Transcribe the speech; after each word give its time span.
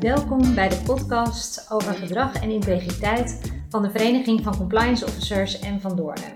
Welkom 0.00 0.54
bij 0.54 0.68
de 0.68 0.82
podcast 0.86 1.70
over 1.70 1.94
gedrag 1.94 2.34
en 2.34 2.50
integriteit 2.50 3.52
van 3.68 3.82
de 3.82 3.90
Vereniging 3.90 4.42
van 4.42 4.56
Compliance 4.56 5.04
Officers 5.04 5.58
en 5.58 5.80
Van 5.80 5.96
Doornen. 5.96 6.32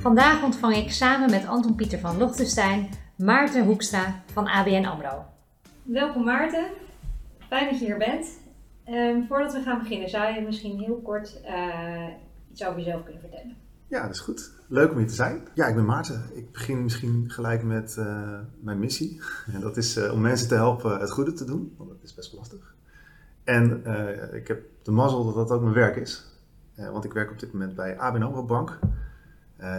Vandaag 0.00 0.42
ontvang 0.44 0.76
ik 0.76 0.90
samen 0.90 1.30
met 1.30 1.46
Anton 1.46 1.74
Pieter 1.74 1.98
van 1.98 2.18
Lochtenstein 2.18 2.88
Maarten 3.16 3.64
Hoekstra 3.64 4.22
van 4.32 4.46
ABN 4.46 4.84
AMRO. 4.84 5.24
Welkom 5.82 6.24
Maarten, 6.24 6.66
fijn 7.48 7.70
dat 7.70 7.78
je 7.78 7.84
hier 7.84 7.98
bent. 7.98 8.45
Ehm, 8.86 9.22
voordat 9.26 9.52
we 9.52 9.62
gaan 9.62 9.78
beginnen, 9.78 10.08
zou 10.08 10.34
je 10.34 10.40
misschien 10.40 10.78
heel 10.78 11.00
kort 11.00 11.40
uh, 11.44 12.08
iets 12.50 12.64
over 12.64 12.78
jezelf 12.78 13.02
kunnen 13.02 13.20
vertellen? 13.20 13.56
Ja, 13.86 14.02
dat 14.02 14.10
is 14.10 14.20
goed. 14.20 14.50
Leuk 14.68 14.90
om 14.90 14.98
hier 14.98 15.06
te 15.06 15.14
zijn. 15.14 15.48
Ja, 15.54 15.66
ik 15.66 15.74
ben 15.74 15.84
Maarten. 15.84 16.22
Ik 16.34 16.52
begin 16.52 16.82
misschien 16.82 17.30
gelijk 17.30 17.62
met 17.62 17.96
uh, 17.98 18.38
mijn 18.60 18.78
missie. 18.78 19.20
En 19.54 19.60
dat 19.60 19.76
is 19.76 19.96
uh, 19.96 20.12
om 20.12 20.20
mensen 20.20 20.48
te 20.48 20.54
helpen 20.54 21.00
het 21.00 21.10
goede 21.10 21.32
te 21.32 21.44
doen, 21.44 21.74
want 21.76 21.90
dat 21.90 22.02
is 22.02 22.14
best 22.14 22.32
lastig. 22.32 22.74
En 23.44 23.84
ik 24.32 24.48
heb 24.48 24.62
de 24.82 24.90
mazzel 24.90 25.24
dat 25.24 25.34
dat 25.34 25.50
ook 25.50 25.62
mijn 25.62 25.74
werk 25.74 25.96
is. 25.96 26.40
want 26.76 27.04
ik 27.04 27.12
werk 27.12 27.30
op 27.30 27.38
dit 27.38 27.52
moment 27.52 27.74
bij 27.74 27.98
ABN 27.98 28.22
AMRO 28.22 28.44
Bank. 28.44 28.78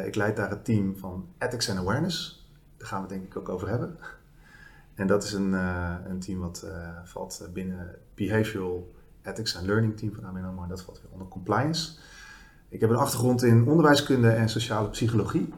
ik 0.05 0.15
leid 0.15 0.35
daar 0.35 0.49
het 0.49 0.65
team 0.65 0.97
van 0.97 1.27
Ethics 1.37 1.69
and 1.69 1.79
Awareness. 1.79 2.47
Daar 2.77 2.87
gaan 2.87 3.01
we 3.01 3.07
het 3.07 3.17
denk 3.17 3.31
ik 3.31 3.37
ook 3.37 3.49
over 3.49 3.69
hebben. 3.69 3.97
En 4.95 5.07
dat 5.07 5.23
is 5.23 5.33
een, 5.33 5.53
een 6.09 6.19
team 6.19 6.39
wat 6.39 6.67
valt 7.03 7.49
binnen 7.53 7.95
Behavioral 8.15 8.95
Ethics 9.27 9.57
and 9.57 9.65
Learning 9.65 9.97
Team 9.97 10.13
van 10.13 10.23
ABN 10.23 10.43
AMRO. 10.43 10.63
En 10.63 10.69
dat 10.69 10.81
valt 10.81 11.01
weer 11.01 11.11
onder 11.11 11.27
compliance. 11.27 11.97
Ik 12.69 12.79
heb 12.79 12.89
een 12.89 12.95
achtergrond 12.95 13.43
in 13.43 13.67
onderwijskunde 13.67 14.29
en 14.29 14.49
sociale 14.49 14.89
psychologie. 14.89 15.53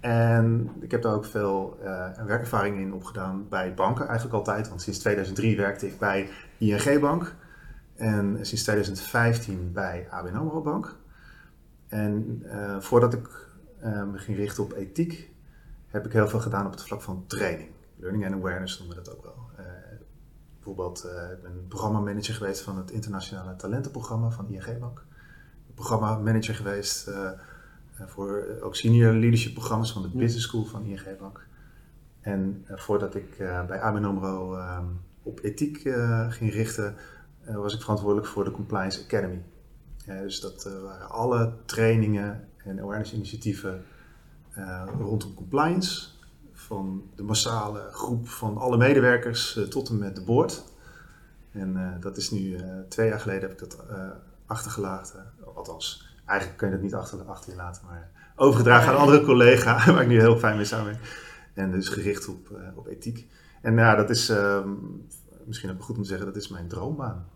En 0.00 0.70
ik 0.80 0.90
heb 0.90 1.02
daar 1.02 1.14
ook 1.14 1.24
veel 1.24 1.78
uh, 1.82 2.24
werkervaring 2.26 2.78
in 2.78 2.92
opgedaan 2.92 3.48
bij 3.48 3.74
banken, 3.74 4.06
eigenlijk 4.06 4.36
altijd. 4.36 4.68
Want 4.68 4.82
sinds 4.82 4.98
2003 4.98 5.56
werkte 5.56 5.86
ik 5.86 5.98
bij 5.98 6.28
ING 6.58 7.00
Bank. 7.00 7.34
En 7.94 8.38
sinds 8.40 8.62
2015 8.62 9.72
bij 9.72 10.06
ABN 10.10 10.34
AMRO 10.34 10.62
Bank. 10.62 10.96
En 11.88 12.42
uh, 12.44 12.80
voordat 12.80 13.12
ik 13.12 13.48
uh, 13.84 14.04
me 14.04 14.18
ging 14.18 14.36
richten 14.36 14.62
op 14.62 14.72
ethiek, 14.72 15.30
heb 15.86 16.06
ik 16.06 16.12
heel 16.12 16.28
veel 16.28 16.40
gedaan 16.40 16.66
op 16.66 16.72
het 16.72 16.82
vlak 16.82 17.02
van 17.02 17.24
training. 17.26 17.70
Learning 17.96 18.26
and 18.26 18.34
awareness 18.34 18.78
noemen 18.78 18.96
we 18.96 19.02
dat 19.02 19.16
ook 19.16 19.22
wel. 19.22 19.41
Bijvoorbeeld, 20.64 21.04
ik 21.32 21.42
ben 21.42 21.66
programmamanager 21.68 22.34
geweest 22.34 22.60
van 22.60 22.76
het 22.76 22.90
internationale 22.90 23.56
talentenprogramma 23.56 24.30
van 24.30 24.48
ING 24.48 24.78
Bank 24.78 25.04
programmamanager 25.74 26.54
geweest 26.54 27.08
uh, 27.08 27.30
voor 28.06 28.44
ook 28.60 28.76
senior 28.76 29.12
leadership 29.12 29.54
programma's 29.54 29.92
van 29.92 30.02
de 30.02 30.08
Business 30.08 30.46
School 30.46 30.64
van 30.64 30.84
ING 30.84 31.18
Bank. 31.18 31.46
En 32.20 32.64
voordat 32.68 33.14
ik 33.14 33.36
bij 33.38 33.80
ABN 33.80 34.04
AMRO 34.04 34.56
ehm, 34.56 34.84
op 35.22 35.40
ethiek 35.42 35.78
ging 36.28 36.52
richten, 36.52 36.96
was 37.44 37.74
ik 37.74 37.80
verantwoordelijk 37.80 38.26
voor 38.26 38.44
de 38.44 38.50
Compliance 38.50 39.02
Academy. 39.04 39.42
dus 40.06 40.40
dat 40.40 40.70
waren 40.82 41.10
alle 41.10 41.52
trainingen 41.64 42.48
en 42.56 42.80
awareness 42.80 43.12
initiatieven 43.12 43.84
rondom 44.98 45.34
compliance. 45.34 46.08
Van 46.72 47.10
de 47.14 47.22
massale 47.22 47.88
groep 47.90 48.28
van 48.28 48.56
alle 48.56 48.76
medewerkers 48.76 49.60
tot 49.68 49.88
en 49.88 49.98
met 49.98 50.16
de 50.16 50.22
board. 50.22 50.64
En 51.50 51.96
dat 52.00 52.16
is 52.16 52.30
nu 52.30 52.60
twee 52.88 53.08
jaar 53.08 53.20
geleden 53.20 53.42
heb 53.42 53.52
ik 53.52 53.58
dat 53.58 53.84
achtergelaten. 54.46 55.32
Althans, 55.54 56.16
eigenlijk 56.26 56.58
kun 56.58 56.68
je 56.68 56.74
dat 56.74 56.82
niet 56.82 56.94
achter, 56.94 57.22
achter 57.22 57.50
je 57.50 57.56
laten, 57.56 57.82
maar 57.86 58.10
overgedragen 58.36 58.88
aan 58.88 58.94
een 58.94 59.00
andere 59.00 59.24
collega, 59.24 59.84
waar 59.92 60.02
ik 60.02 60.08
nu 60.08 60.20
heel 60.20 60.38
fijn 60.38 60.56
mee 60.56 60.64
samenwerk. 60.64 61.28
En 61.54 61.70
dus 61.70 61.88
gericht 61.88 62.28
op, 62.28 62.60
op 62.74 62.86
ethiek. 62.86 63.28
En 63.62 63.74
ja, 63.74 63.94
dat 63.94 64.10
is 64.10 64.30
uh, 64.30 64.64
misschien 65.44 65.70
ook 65.70 65.82
goed 65.82 65.96
om 65.96 66.02
te 66.02 66.08
zeggen, 66.08 66.26
dat 66.26 66.36
is 66.36 66.48
mijn 66.48 66.68
droombaan. 66.68 67.26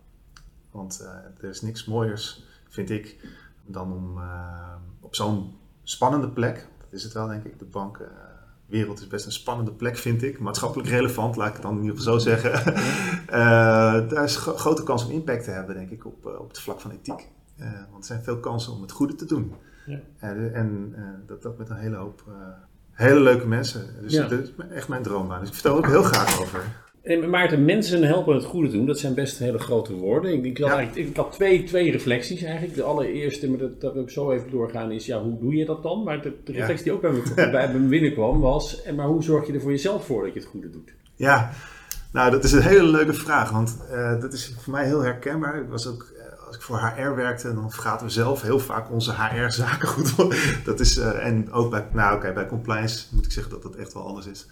Want 0.71 1.07
er 1.41 1.49
is 1.49 1.61
niks 1.61 1.85
mooiers, 1.85 2.43
vind 2.67 2.89
ik, 2.89 3.27
dan 3.65 3.93
om 3.93 4.17
eh, 4.17 4.75
op 4.99 5.15
zo'n 5.15 5.55
spannende 5.83 6.29
plek, 6.29 6.67
dat 6.77 6.91
is 6.91 7.03
het 7.03 7.13
wel 7.13 7.27
denk 7.27 7.43
ik, 7.43 7.59
de 7.59 7.65
bankenwereld 8.67 8.99
is 8.99 9.07
best 9.07 9.25
een 9.25 9.31
spannende 9.31 9.71
plek, 9.71 9.97
vind 9.97 10.23
ik. 10.23 10.39
Maatschappelijk 10.39 10.89
relevant, 10.89 11.35
laat 11.35 11.47
ik 11.47 11.53
het 11.53 11.61
dan 11.61 11.75
in 11.75 11.81
ieder 11.81 11.97
geval 11.97 12.19
zo 12.19 12.29
zeggen. 12.29 12.73
daar 14.09 14.23
is 14.23 14.35
een 14.35 14.57
grote 14.57 14.83
kans 14.83 15.05
om 15.05 15.11
impact 15.11 15.43
te 15.43 15.51
hebben, 15.51 15.75
denk 15.75 15.89
ik, 15.89 16.05
op, 16.05 16.25
op 16.25 16.47
het 16.47 16.59
vlak 16.59 16.81
van 16.81 16.91
ethiek. 16.91 17.27
Uh, 17.59 17.65
want 17.91 17.99
er 17.99 18.05
zijn 18.05 18.23
veel 18.23 18.39
kansen 18.39 18.73
om 18.73 18.81
het 18.81 18.91
goede 18.91 19.15
te 19.15 19.25
doen. 19.25 19.53
Ja. 19.85 19.99
Uh, 20.23 20.55
en 20.55 20.95
dat, 21.27 21.41
dat 21.41 21.57
met 21.57 21.69
een 21.69 21.77
hele 21.77 21.95
hoop 21.95 22.23
hele 22.91 23.19
leuke 23.19 23.47
mensen. 23.47 24.01
Dus 24.01 24.13
ja. 24.13 24.27
dat 24.27 24.39
is 24.39 24.51
echt 24.71 24.87
mijn 24.87 25.03
droombaan. 25.03 25.39
Dus 25.39 25.47
ik 25.47 25.53
vertel 25.53 25.71
er 25.71 25.77
ook 25.77 25.87
heel 25.87 26.03
graag 26.03 26.41
over. 26.41 26.63
En 27.07 27.29
Maarten, 27.29 27.65
mensen 27.65 28.03
helpen 28.03 28.35
het 28.35 28.45
goede 28.45 28.69
doen, 28.69 28.85
dat 28.85 28.99
zijn 28.99 29.13
best 29.13 29.39
hele 29.39 29.59
grote 29.59 29.93
woorden. 29.93 30.33
Ik, 30.33 30.43
ik, 30.43 30.57
had, 30.57 30.69
ja. 30.69 30.89
ik 30.93 31.15
had 31.15 31.31
twee, 31.31 31.63
twee 31.63 31.91
reflecties 31.91 32.41
eigenlijk. 32.41 32.75
De 32.75 32.83
allereerste, 32.83 33.49
maar 33.49 33.59
dat, 33.59 33.81
dat 33.81 33.93
wil 33.93 34.03
ik 34.03 34.09
zo 34.09 34.31
even 34.31 34.51
doorgaan, 34.51 34.91
is 34.91 35.05
ja, 35.05 35.21
hoe 35.21 35.39
doe 35.39 35.55
je 35.55 35.65
dat 35.65 35.83
dan? 35.83 36.03
Maar 36.03 36.21
de, 36.21 36.33
de 36.43 36.51
reflectie 36.51 36.83
die 36.83 36.93
ook 36.93 37.01
bij 37.01 37.11
me, 37.11 37.21
bij 37.51 37.73
me 37.73 37.87
binnenkwam 37.87 38.39
was, 38.39 38.81
en 38.81 38.95
maar 38.95 39.07
hoe 39.07 39.23
zorg 39.23 39.47
je 39.47 39.53
er 39.53 39.61
voor 39.61 39.71
jezelf 39.71 40.05
voor 40.05 40.23
dat 40.23 40.33
je 40.33 40.39
het 40.39 40.49
goede 40.49 40.69
doet? 40.69 40.93
Ja, 41.15 41.51
nou 42.11 42.31
dat 42.31 42.43
is 42.43 42.51
een 42.51 42.61
hele 42.61 42.87
leuke 42.87 43.13
vraag, 43.13 43.51
want 43.51 43.77
uh, 43.91 44.21
dat 44.21 44.33
is 44.33 44.53
voor 44.59 44.73
mij 44.73 44.85
heel 44.85 45.01
herkenbaar. 45.01 45.61
Ik 45.61 45.69
was 45.69 45.87
ook 45.87 46.15
als 46.47 46.55
ik 46.55 46.61
voor 46.61 46.79
HR 46.79 47.15
werkte, 47.15 47.53
dan 47.53 47.71
vergaten 47.71 48.05
we 48.05 48.11
zelf 48.11 48.41
heel 48.41 48.59
vaak 48.59 48.91
onze 48.91 49.13
HR-zaken 49.13 49.87
goed. 49.87 50.15
dat 50.65 50.79
is, 50.79 50.97
uh, 50.97 51.25
en 51.25 51.51
ook 51.51 51.69
bij, 51.69 51.85
nou 51.91 52.07
oké, 52.07 52.17
okay, 52.17 52.33
bij 52.33 52.47
compliance 52.47 53.05
moet 53.11 53.25
ik 53.25 53.31
zeggen 53.31 53.51
dat 53.51 53.61
dat 53.61 53.75
echt 53.75 53.93
wel 53.93 54.07
anders 54.07 54.27
is. 54.27 54.47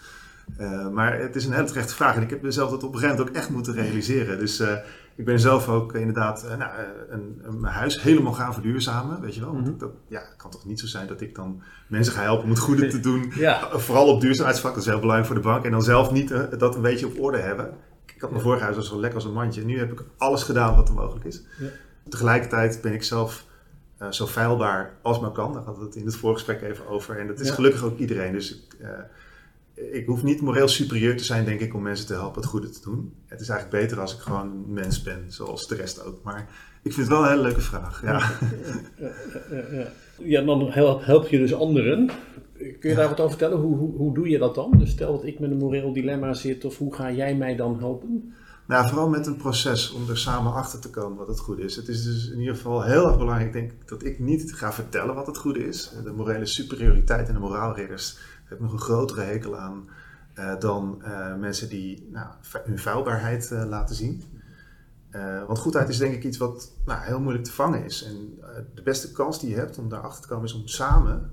Uh, 0.59 0.89
maar 0.89 1.19
het 1.19 1.35
is 1.35 1.45
een 1.45 1.53
hele 1.53 1.67
terechte 1.67 1.95
vraag 1.95 2.15
en 2.15 2.21
ik 2.21 2.29
heb 2.29 2.41
mezelf 2.41 2.69
dat 2.69 2.83
op 2.83 2.93
een 2.93 2.99
gegeven 2.99 3.17
moment 3.17 3.35
ook 3.35 3.41
echt 3.41 3.49
moeten 3.49 3.73
realiseren. 3.73 4.39
Dus 4.39 4.61
uh, 4.61 4.73
ik 5.15 5.25
ben 5.25 5.39
zelf 5.39 5.69
ook 5.69 5.93
inderdaad 5.93 6.45
nou, 6.57 6.71
een, 7.09 7.41
een, 7.43 7.59
mijn 7.59 7.73
huis 7.73 8.01
helemaal 8.01 8.33
gaan 8.33 8.53
verduurzamen, 8.53 9.21
weet 9.21 9.35
je 9.35 9.41
wel. 9.41 9.51
Want 9.51 9.63
mm 9.63 9.69
-hmm. 9.69 9.79
dat 9.79 9.91
ja, 10.07 10.19
het 10.19 10.35
kan 10.37 10.51
toch 10.51 10.65
niet 10.65 10.79
zo 10.79 10.87
zijn 10.87 11.07
dat 11.07 11.21
ik 11.21 11.35
dan 11.35 11.61
mensen 11.87 12.13
ga 12.13 12.21
helpen 12.21 12.43
om 12.43 12.49
het 12.49 12.59
goede 12.59 12.87
te 12.87 12.99
doen. 13.09 13.31
ja. 13.35 13.79
Vooral 13.79 14.07
op 14.07 14.21
duurzaamheidsvlak, 14.21 14.73
dat 14.73 14.83
is 14.83 14.89
heel 14.89 14.99
belangrijk 14.99 15.27
voor 15.27 15.41
de 15.41 15.47
bank. 15.47 15.65
En 15.65 15.71
dan 15.71 15.83
zelf 15.83 16.11
niet 16.11 16.33
dat 16.59 16.75
een 16.75 16.81
beetje 16.81 17.07
op 17.07 17.19
orde 17.19 17.37
hebben. 17.37 17.73
Ik 18.15 18.21
had 18.21 18.29
mijn 18.29 18.43
vorige 18.43 18.63
huis 18.63 18.75
was 18.75 18.87
zo 18.87 18.99
lekker 18.99 19.19
als 19.19 19.27
een 19.27 19.33
mandje. 19.33 19.65
Nu 19.65 19.77
heb 19.77 19.91
ik 19.91 20.03
alles 20.17 20.43
gedaan 20.43 20.75
wat 20.75 20.87
er 20.87 20.95
mogelijk 20.95 21.25
is. 21.25 21.43
Ja. 21.59 21.67
Tegelijkertijd 22.09 22.81
ben 22.81 22.93
ik 22.93 23.03
zelf 23.03 23.45
uh, 24.01 24.11
zo 24.11 24.27
feilbaar 24.27 24.97
als 25.01 25.19
maar 25.19 25.31
kan. 25.31 25.53
Daar 25.53 25.63
hadden 25.63 25.81
we 25.81 25.87
het 25.87 25.97
in 25.97 26.05
het 26.05 26.15
voorgesprek 26.15 26.61
even 26.61 26.87
over. 26.87 27.19
En 27.19 27.27
dat 27.27 27.39
is 27.39 27.47
ja. 27.47 27.53
gelukkig 27.53 27.83
ook 27.83 27.97
iedereen. 27.97 28.31
Dus 28.31 28.55
ik, 28.55 28.75
uh, 28.81 28.89
ik 29.75 30.05
hoef 30.05 30.23
niet 30.23 30.41
moreel 30.41 30.67
superieur 30.67 31.17
te 31.17 31.23
zijn, 31.23 31.45
denk 31.45 31.59
ik, 31.59 31.73
om 31.73 31.81
mensen 31.81 32.07
te 32.07 32.13
helpen 32.13 32.41
het 32.41 32.49
goede 32.49 32.69
te 32.69 32.81
doen. 32.81 33.13
Het 33.25 33.41
is 33.41 33.49
eigenlijk 33.49 33.81
beter 33.81 33.99
als 33.99 34.13
ik 34.13 34.19
gewoon 34.19 34.51
een 34.51 34.73
mens 34.73 35.01
ben, 35.01 35.25
zoals 35.27 35.67
de 35.67 35.75
rest 35.75 36.05
ook. 36.05 36.23
Maar 36.23 36.47
ik 36.83 36.93
vind 36.93 37.07
het 37.07 37.17
wel 37.17 37.23
een 37.23 37.29
hele 37.29 37.41
leuke 37.41 37.61
vraag. 37.61 38.01
Ja, 38.01 38.31
ja, 39.71 39.87
ja 40.17 40.41
dan 40.41 40.71
help 41.01 41.27
je 41.27 41.37
dus 41.37 41.53
anderen. 41.53 42.09
Kun 42.79 42.89
je 42.89 42.95
daar 42.95 43.09
wat 43.09 43.19
over 43.19 43.37
vertellen? 43.37 43.57
Hoe, 43.57 43.77
hoe, 43.77 43.95
hoe 43.95 44.13
doe 44.13 44.29
je 44.29 44.37
dat 44.37 44.55
dan? 44.55 44.71
Dus 44.77 44.89
stel 44.89 45.11
dat 45.11 45.25
ik 45.25 45.39
met 45.39 45.51
een 45.51 45.57
moreel 45.57 45.93
dilemma 45.93 46.33
zit, 46.33 46.65
of 46.65 46.77
hoe 46.77 46.95
ga 46.95 47.11
jij 47.11 47.35
mij 47.35 47.55
dan 47.55 47.79
helpen? 47.79 48.33
Nou, 48.67 48.87
vooral 48.87 49.09
met 49.09 49.27
een 49.27 49.37
proces 49.37 49.91
om 49.91 50.09
er 50.09 50.17
samen 50.17 50.53
achter 50.53 50.79
te 50.79 50.89
komen 50.89 51.17
wat 51.17 51.27
het 51.27 51.39
goede 51.39 51.63
is. 51.63 51.75
Het 51.75 51.87
is 51.87 52.03
dus 52.03 52.29
in 52.29 52.39
ieder 52.39 52.55
geval 52.55 52.83
heel 52.83 53.07
erg 53.07 53.17
belangrijk, 53.17 53.53
denk 53.53 53.71
ik, 53.71 53.87
dat 53.87 54.03
ik 54.03 54.19
niet 54.19 54.53
ga 54.53 54.73
vertellen 54.73 55.15
wat 55.15 55.27
het 55.27 55.37
goede 55.37 55.67
is. 55.67 55.93
De 56.03 56.11
morele 56.11 56.45
superioriteit 56.45 57.27
en 57.27 57.33
de 57.33 57.39
moraalridders 57.39 58.17
heb 58.45 58.59
nog 58.59 58.71
een 58.71 58.79
grotere 58.79 59.21
hekel 59.21 59.57
aan 59.57 59.89
uh, 60.35 60.59
dan 60.59 61.01
uh, 61.03 61.35
mensen 61.35 61.69
die 61.69 62.09
nou, 62.11 62.27
hun 62.63 62.79
vuilbaarheid 62.79 63.49
uh, 63.51 63.65
laten 63.65 63.95
zien. 63.95 64.23
want 65.47 65.59
goedheid 65.59 65.89
is 65.89 65.97
denk 65.97 66.13
ik 66.13 66.23
iets 66.23 66.37
wat 66.37 66.71
nou, 66.85 67.03
heel 67.03 67.19
moeilijk 67.19 67.45
te 67.45 67.51
vangen 67.51 67.83
is. 67.83 68.03
En 68.03 68.39
de 68.73 68.81
beste 68.81 69.11
kans 69.11 69.39
die 69.39 69.49
je 69.49 69.55
hebt 69.55 69.77
om 69.77 69.89
daarachter 69.89 70.21
te 70.21 70.27
komen 70.27 70.45
is 70.45 70.53
om 70.53 70.67
samen, 70.67 71.31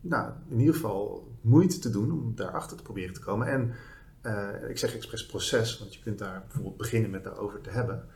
nou, 0.00 0.32
in 0.48 0.58
ieder 0.58 0.74
geval 0.74 1.30
moeite 1.40 1.78
te 1.78 1.90
doen 1.90 2.12
om 2.12 2.34
daarachter 2.34 2.76
te 2.76 2.82
proberen 2.82 3.14
te 3.14 3.20
komen. 3.20 3.46
En 3.46 3.72
ik 4.68 4.78
zeg 4.78 4.94
expres 4.94 5.26
proces, 5.26 5.78
want 5.78 5.94
je 5.94 6.00
kunt 6.00 6.18
daar 6.18 6.42
bijvoorbeeld 6.42 6.76
beginnen 6.76 7.10
met 7.10 7.24
daarover 7.24 7.60
te 7.60 7.70
hebben. 7.70 8.08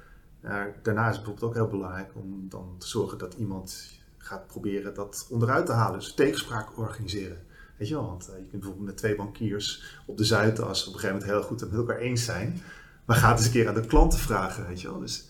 Daarna 0.83 1.09
is 1.09 1.17
het 1.17 1.25
bijvoorbeeld 1.25 1.43
ook 1.43 1.55
heel 1.55 1.79
belangrijk 1.79 2.11
om 2.15 2.49
dan 2.49 2.75
te 2.79 2.89
zorgen 2.89 3.19
dat 3.19 3.35
iemand 3.35 3.96
gaat 4.27 4.47
proberen 4.47 4.95
dat 4.95 5.27
onderuit 5.31 5.67
te 5.67 5.73
halen. 5.73 5.99
Dus 5.99 6.15
tegenspraak 6.15 6.79
organiseren. 6.79 7.45
Weet 7.77 7.89
je 7.89 7.95
wel, 7.95 8.07
want 8.07 8.29
uh, 8.29 8.35
je 8.35 8.41
kunt 8.41 8.51
bijvoorbeeld 8.51 8.87
met 8.87 8.97
twee 8.97 9.17
bankiers 9.17 10.01
op 10.07 10.17
de 10.17 10.25
Zuidas 10.25 10.87
op 10.87 10.95
een 10.95 11.01
gegeven 11.01 11.17
moment 11.17 11.33
heel 11.33 11.43
goed 11.43 11.61
het 11.61 11.71
met 11.71 11.79
elkaar 11.79 11.99
eens 11.99 12.25
zijn. 12.25 12.63
Maar 13.05 13.17
ga 13.17 13.29
het 13.29 13.39
eens 13.39 13.47
een 13.47 13.53
keer 13.53 13.69
aan 13.69 13.75
de 13.75 13.87
klanten 13.87 14.19
vragen, 14.19 14.67
weet 14.67 14.81
je 14.81 14.91
wel. 14.91 14.99
Dus 14.99 15.29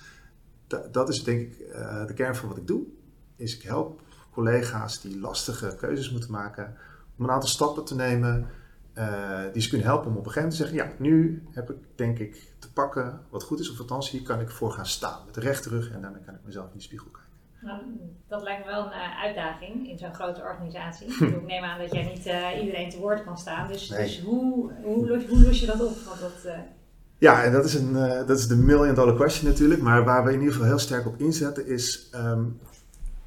dat 0.93 1.08
is 1.08 1.25
denk 1.25 1.40
ik 1.40 1.58
uh, 1.69 2.06
de 2.06 2.14
kern 2.14 2.37
van 2.37 2.48
wat 2.48 2.56
ik 2.56 2.66
doe. 2.66 2.82
Is 3.37 3.56
ik 3.56 3.62
help 3.62 4.00
collega's 4.32 5.00
die 5.00 5.19
lastige 5.20 5.76
keuzes 5.78 6.10
moeten 6.10 6.31
maken 6.31 6.76
om 7.16 7.25
een 7.25 7.31
aantal 7.31 7.48
stappen 7.48 7.84
te 7.84 7.94
nemen 7.94 8.48
uh, 8.98 9.40
die 9.52 9.62
ze 9.62 9.69
kunnen 9.69 9.87
helpen 9.87 10.10
om 10.10 10.16
op 10.16 10.26
een 10.26 10.32
gegeven 10.32 10.48
moment 10.48 10.70
te 10.70 10.76
zeggen: 10.76 10.94
Ja, 10.96 11.08
nu 11.08 11.43
heb 11.50 11.70
ik 11.70 11.76
denk 11.94 12.19
ik 12.19 12.52
te 12.58 12.72
pakken 12.72 13.20
wat 13.31 13.43
goed 13.43 13.60
is, 13.60 13.70
of 13.70 13.78
althans 13.78 14.10
hier 14.10 14.22
kan 14.22 14.40
ik 14.40 14.50
voor 14.50 14.72
gaan 14.72 14.87
staan 14.87 15.25
met 15.25 15.34
de 15.34 15.40
rechte 15.40 15.69
rug 15.69 15.90
en 15.90 16.00
daarmee 16.00 16.22
kan 16.22 16.34
ik 16.34 16.40
mezelf 16.44 16.70
in 16.70 16.76
de 16.76 16.82
spiegel 16.82 17.10
kijken. 17.10 17.25
Nou, 17.66 17.78
dat 18.28 18.42
lijkt 18.42 18.64
me 18.64 18.70
wel 18.70 18.84
een 18.84 18.90
uh, 18.90 19.22
uitdaging 19.22 19.88
in 19.88 19.98
zo'n 19.98 20.14
grote 20.14 20.40
organisatie. 20.40 21.06
ik 21.26 21.46
neem 21.46 21.64
aan 21.64 21.78
dat 21.78 21.92
jij 21.92 22.02
niet 22.14 22.26
uh, 22.26 22.60
iedereen 22.60 22.90
te 22.90 22.98
woord 22.98 23.24
kan 23.24 23.38
staan. 23.38 23.68
Dus, 23.68 23.88
Nee. 23.88 24.02
dus 24.02 24.20
hoe, 24.20 24.72
hoe, 24.82 25.08
los, 25.08 25.26
hoe 25.26 25.42
los 25.42 25.60
je 25.60 25.66
dat 25.66 25.80
op? 25.80 25.96
Want 26.08 26.20
dat, 26.20 26.42
uh, 26.46 26.52
Ja, 27.18 27.42
en 27.42 27.52
dat 27.52 27.64
is, 27.64 27.74
een, 27.74 27.96
eh, 27.96 28.26
dat 28.26 28.38
is 28.38 28.48
de 28.48 28.56
million 28.56 28.94
dollar 28.94 29.14
question 29.14 29.50
natuurlijk. 29.50 29.82
Maar 29.82 30.04
waar 30.04 30.24
we 30.24 30.32
in 30.32 30.38
ieder 30.38 30.52
geval 30.52 30.68
heel 30.68 30.78
sterk 30.78 31.06
op 31.06 31.20
inzetten 31.20 31.66
is... 31.66 32.08
ehm, 32.12 32.44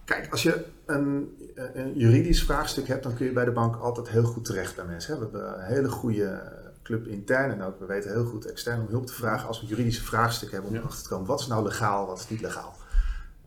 kijk, 0.06 0.32
als 0.32 0.44
je 0.44 0.66
een, 0.86 1.38
een 1.74 1.94
juridisch 1.96 2.44
vraagstuk 2.44 2.88
hebt... 2.88 3.04
dan 3.04 3.14
kun 3.14 3.26
je 3.26 3.32
bij 3.32 3.46
de 3.46 3.52
bank 3.52 3.76
altijd 3.76 4.10
heel 4.10 4.24
goed 4.24 4.46
terecht 4.46 4.76
bij 4.76 4.86
mensen. 4.86 5.14
Hè? 5.14 5.20
We 5.20 5.26
hebben 5.26 5.60
een 5.60 5.66
hele 5.66 5.90
goede 5.90 6.42
club 6.84 7.08
intern 7.08 7.52
en 7.52 7.62
ook 7.62 7.80
we 7.80 7.86
weten 7.86 8.12
heel 8.12 8.26
goed 8.26 8.46
extern 8.46 8.80
om 8.82 8.88
hulp 8.90 9.06
te 9.06 9.14
vragen... 9.14 9.48
als 9.48 9.62
we 9.62 9.68
juridische 9.68 10.04
vraagstukken 10.04 10.52
hebben 10.58 10.70
om 10.70 10.76
Ja. 10.78 10.84
erachter 10.84 11.04
te 11.04 11.10
komen... 11.10 11.28
wat 11.28 11.40
is 11.40 11.48
nou 11.48 11.64
legaal, 11.64 12.08
wat 12.08 12.20
is 12.20 12.30
niet 12.30 12.42
legaal. 12.42 12.76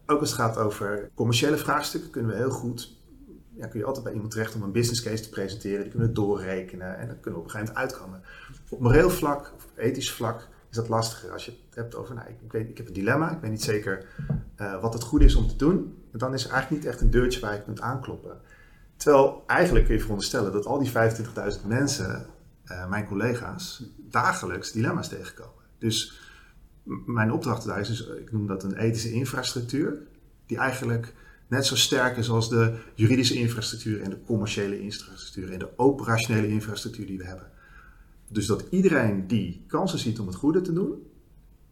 Ook 0.06 0.20
als 0.20 0.30
het 0.30 0.40
gaat 0.40 0.56
over 0.56 1.10
commerciële 1.14 1.56
vraagstukken 1.56 2.10
kunnen 2.10 2.30
we 2.30 2.36
heel 2.36 2.50
goed... 2.50 3.00
Ja, 3.54 3.66
kun 3.66 3.78
je 3.78 3.86
altijd 3.86 4.04
bij 4.04 4.12
iemand 4.12 4.32
terecht 4.32 4.54
om 4.54 4.62
een 4.62 4.72
business 4.72 5.02
case 5.02 5.22
te 5.22 5.28
presenteren. 5.28 5.80
Die 5.80 5.90
kunnen 5.90 6.08
we 6.08 6.14
doorrekenen 6.14 6.98
en 6.98 7.06
dan 7.06 7.20
kunnen 7.20 7.40
we 7.40 7.46
op 7.46 7.52
een 7.54 7.60
gegeven 7.60 7.74
moment 7.74 7.92
uitkomen. 7.92 8.22
Op 8.68 8.80
moreel 8.80 9.10
vlak, 9.10 9.52
of 9.56 9.66
ethisch 9.76 10.12
vlak, 10.12 10.48
is 10.70 10.76
dat 10.76 10.88
lastiger. 10.88 11.30
Als 11.30 11.44
je 11.44 11.50
het 11.50 11.74
hebt 11.74 11.94
over, 11.94 12.14
nou, 12.14 12.28
ik, 12.28 12.52
weet, 12.52 12.68
ik 12.68 12.76
heb 12.76 12.86
een 12.86 12.92
dilemma, 12.92 13.30
ik 13.30 13.40
weet 13.40 13.50
niet 13.50 13.62
zeker 13.62 14.06
eh, 14.56 14.80
wat 14.80 14.92
het 14.92 15.02
goed 15.02 15.20
is 15.20 15.34
om 15.34 15.48
te 15.48 15.56
doen. 15.56 15.98
Dan 16.12 16.34
is 16.34 16.44
er 16.44 16.50
eigenlijk 16.50 16.82
niet 16.82 16.92
echt 16.92 17.02
een 17.02 17.10
deurtje 17.10 17.40
waar 17.40 17.54
je 17.54 17.62
kunt 17.62 17.80
aankloppen. 17.80 18.40
Terwijl 18.96 19.42
eigenlijk 19.46 19.84
kun 19.84 19.94
je 19.94 20.00
veronderstellen 20.00 20.52
dat 20.52 20.66
al 20.66 20.78
die 20.78 20.92
25.000 20.92 21.66
mensen, 21.66 22.26
eh, 22.64 22.88
mijn 22.88 23.06
collega's, 23.06 23.84
dagelijks 23.98 24.72
dilemma's 24.72 25.08
tegenkomen. 25.08 25.62
Dus 25.78 26.20
mijn 27.06 27.32
opdracht 27.32 27.64
daar 27.64 27.80
is, 27.80 27.88
dus, 27.88 28.06
ik 28.06 28.32
noem 28.32 28.46
dat 28.46 28.64
een 28.64 28.76
ethische 28.76 29.12
infrastructuur, 29.12 30.02
die 30.46 30.58
eigenlijk 30.58 31.14
net 31.46 31.66
zo 31.66 31.76
sterk 31.76 32.16
is 32.16 32.30
als 32.30 32.48
de 32.48 32.74
juridische 32.94 33.34
infrastructuur 33.34 34.00
en 34.00 34.10
de 34.10 34.22
commerciële 34.26 34.80
infrastructuur 34.80 35.52
en 35.52 35.58
de 35.58 35.78
operationele 35.78 36.48
infrastructuur 36.48 37.06
die 37.06 37.18
we 37.18 37.24
hebben. 37.24 37.50
Dus 38.28 38.46
dat 38.46 38.64
iedereen 38.70 39.26
die 39.26 39.64
kansen 39.66 39.98
ziet 39.98 40.18
om 40.18 40.26
het 40.26 40.36
goede 40.36 40.60
te 40.60 40.72
doen 40.72 41.06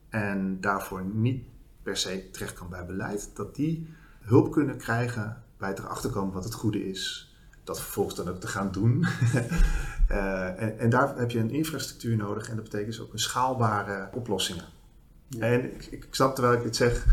en 0.08 0.60
daarvoor 0.60 1.04
niet 1.04 1.44
per 1.82 1.96
se 1.96 2.28
terecht 2.30 2.52
kan 2.52 2.68
bij 2.68 2.86
beleid, 2.86 3.30
dat 3.34 3.54
die 3.54 3.88
hulp 4.20 4.52
kunnen 4.52 4.76
krijgen 4.76 5.42
bij 5.56 5.68
het 5.68 5.78
erachter 5.78 6.10
komen 6.10 6.34
wat 6.34 6.44
het 6.44 6.54
goede 6.54 6.88
is. 6.88 7.34
Dat 7.64 7.80
vervolgens 7.80 8.16
dan 8.16 8.28
ook 8.28 8.40
te 8.40 8.48
gaan 8.48 8.72
doen. 8.72 9.04
Eh, 10.10 10.62
en, 10.62 10.78
en 10.78 10.90
daar 10.90 11.18
heb 11.18 11.30
je 11.30 11.38
een 11.38 11.50
infrastructuur 11.50 12.16
nodig 12.16 12.48
en 12.48 12.54
dat 12.54 12.64
betekent 12.64 12.90
dus 12.90 13.00
ook 13.00 13.12
een 13.12 13.18
schaalbare 13.18 14.08
oplossingen. 14.14 14.64
En 15.38 15.64
ik, 15.64 15.88
ik 15.90 16.06
snap 16.10 16.34
terwijl 16.34 16.56
ik 16.56 16.62
dit 16.62 16.76
zeg, 16.76 17.06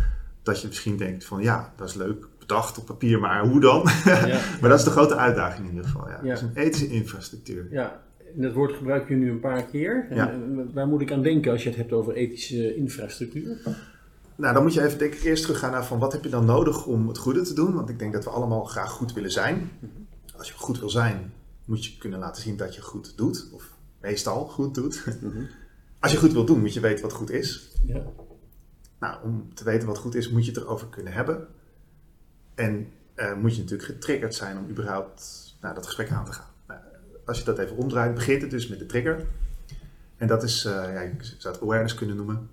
dat 0.43 0.61
je 0.61 0.67
misschien 0.67 0.97
denkt 0.97 1.25
van 1.25 1.41
ja, 1.41 1.73
dat 1.75 1.89
is 1.89 1.95
leuk 1.95 2.27
bedacht 2.39 2.77
op 2.77 2.85
papier, 2.85 3.19
maar 3.19 3.47
hoe 3.47 3.59
dan? 3.59 3.83
Maar 4.61 4.69
dat 4.69 4.79
is 4.79 4.85
de 4.85 4.91
grote 4.91 5.15
uitdaging 5.15 5.67
in 5.67 5.75
ieder 5.75 5.89
geval. 5.89 6.09
Ja. 6.09 6.33
Is 6.33 6.41
een 6.41 6.51
ethische 6.55 6.87
infrastructuur. 6.87 7.67
Ja, 7.71 8.01
en 8.35 8.41
dat 8.41 8.53
woord 8.53 8.73
gebruik 8.73 9.09
je 9.09 9.15
nu 9.15 9.29
een 9.29 9.39
paar 9.39 9.65
keer. 9.65 10.07
En, 10.09 10.71
waar 10.73 10.87
moet 10.87 11.01
ik 11.01 11.11
aan 11.11 11.21
denken 11.21 11.51
als 11.51 11.63
je 11.63 11.69
het 11.69 11.77
hebt 11.77 11.93
over 11.93 12.13
ethische 12.13 12.75
infrastructuur? 12.75 13.57
Nou, 14.35 14.53
dan 14.53 14.63
moet 14.63 14.73
je 14.73 14.83
even 14.83 14.97
denk 14.97 15.13
ik 15.13 15.23
eerst 15.23 15.43
teruggaan 15.43 15.71
naar 15.71 15.85
van 15.85 15.99
wat 15.99 16.11
heb 16.11 16.23
je 16.23 16.29
dan 16.29 16.45
nodig 16.45 16.85
om 16.85 17.07
het 17.07 17.17
goede 17.17 17.41
te 17.41 17.53
doen? 17.53 17.73
Want 17.73 17.89
ik 17.89 17.99
denk 17.99 18.13
dat 18.13 18.23
we 18.23 18.29
allemaal 18.29 18.63
graag 18.63 18.91
goed 18.91 19.13
willen 19.13 19.31
zijn. 19.31 19.71
Als 20.37 20.47
je 20.47 20.53
goed 20.53 20.79
wil 20.79 20.89
zijn, 20.89 21.33
moet 21.65 21.85
je 21.85 21.97
kunnen 21.97 22.19
laten 22.19 22.41
zien 22.41 22.57
dat 22.57 22.75
je 22.75 22.81
goed 22.81 23.17
doet. 23.17 23.49
Of 23.53 23.71
meestal 24.01 24.45
goed 24.45 24.75
doet. 24.75 25.03
Als 25.99 26.11
je 26.11 26.17
goed 26.17 26.33
wil 26.33 26.45
doen, 26.45 26.59
moet 26.59 26.73
je 26.73 26.79
weten 26.79 27.03
wat 27.03 27.13
goed 27.13 27.29
is. 27.29 27.71
Ja. 27.85 28.01
Nou, 28.99 29.23
om 29.23 29.53
te 29.53 29.63
weten 29.63 29.87
wat 29.87 29.97
goed 29.97 30.15
is, 30.15 30.29
moet 30.29 30.45
je 30.45 30.51
het 30.51 30.59
erover 30.61 30.87
kunnen 30.87 31.13
hebben. 31.13 31.47
En 32.55 32.87
eh, 33.15 33.35
moet 33.35 33.55
je 33.55 33.61
natuurlijk 33.61 33.89
getriggerd 33.89 34.35
zijn 34.35 34.57
om 34.57 34.69
überhaupt 34.69 35.55
nou, 35.61 35.75
dat 35.75 35.85
gesprek 35.85 36.11
aan 36.11 36.25
te 36.25 36.31
gaan. 36.31 36.51
Nou, 36.67 36.79
als 37.25 37.37
je 37.39 37.43
dat 37.45 37.59
even 37.59 37.75
omdraait, 37.77 38.13
begint 38.13 38.41
het 38.41 38.51
dus 38.51 38.67
met 38.67 38.79
de 38.79 38.85
trigger. 38.85 39.25
En 40.17 40.27
dat 40.27 40.43
is, 40.43 40.65
eh, 40.65 40.71
ja, 40.73 41.01
je 41.01 41.13
zou 41.37 41.53
het 41.53 41.63
awareness 41.63 41.93
kunnen 41.93 42.15
noemen. 42.15 42.49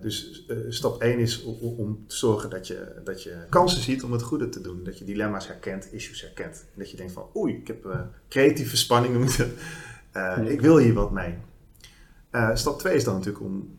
Dus 0.00 0.44
eh, 0.48 0.56
stap 0.68 1.02
1 1.02 1.18
is 1.18 1.42
om, 1.42 1.56
om 1.76 2.04
te 2.06 2.16
zorgen 2.16 2.50
dat 2.50 2.66
je, 2.66 3.00
dat 3.04 3.22
je 3.22 3.36
kansen 3.48 3.82
ziet 3.82 4.02
om 4.02 4.12
het 4.12 4.22
goede 4.22 4.48
te 4.48 4.60
doen. 4.60 4.84
Dat 4.84 4.98
je 4.98 5.04
dilemma's 5.04 5.46
herkent, 5.46 5.92
issues 5.92 6.20
herkent. 6.20 6.64
En 6.72 6.78
dat 6.78 6.90
je 6.90 6.96
denkt 6.96 7.12
van, 7.12 7.26
oei, 7.36 7.54
ik 7.56 7.66
heb 7.66 8.08
creatieve 8.28 8.76
spanning 8.76 9.14
noemt 9.14 9.36
het. 9.36 9.52
Eh, 10.12 10.38
Ik 10.46 10.60
wil 10.60 10.76
hier 10.78 10.94
wat 10.94 11.10
mee. 11.10 11.38
Eh, 12.32 12.50
stap 12.54 12.78
2 12.78 12.94
is 12.94 13.04
dan 13.04 13.14
natuurlijk 13.14 13.44
om, 13.44 13.78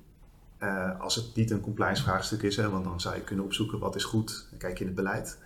eh, 0.57 0.99
als 1.01 1.15
het 1.15 1.25
niet 1.35 1.51
een 1.51 1.61
compliance 1.61 2.03
vraagstuk 2.03 2.41
is, 2.41 2.55
hè, 2.55 2.69
want 2.69 2.83
dan 2.83 3.01
zou 3.01 3.15
je 3.15 3.21
kunnen 3.21 3.45
opzoeken 3.45 3.79
wat 3.79 3.95
is 3.95 4.03
goed. 4.03 4.47
Dan 4.49 4.59
kijk 4.59 4.73
je 4.77 4.79
in 4.79 4.85
het 4.89 4.95
beleid. 4.95 5.37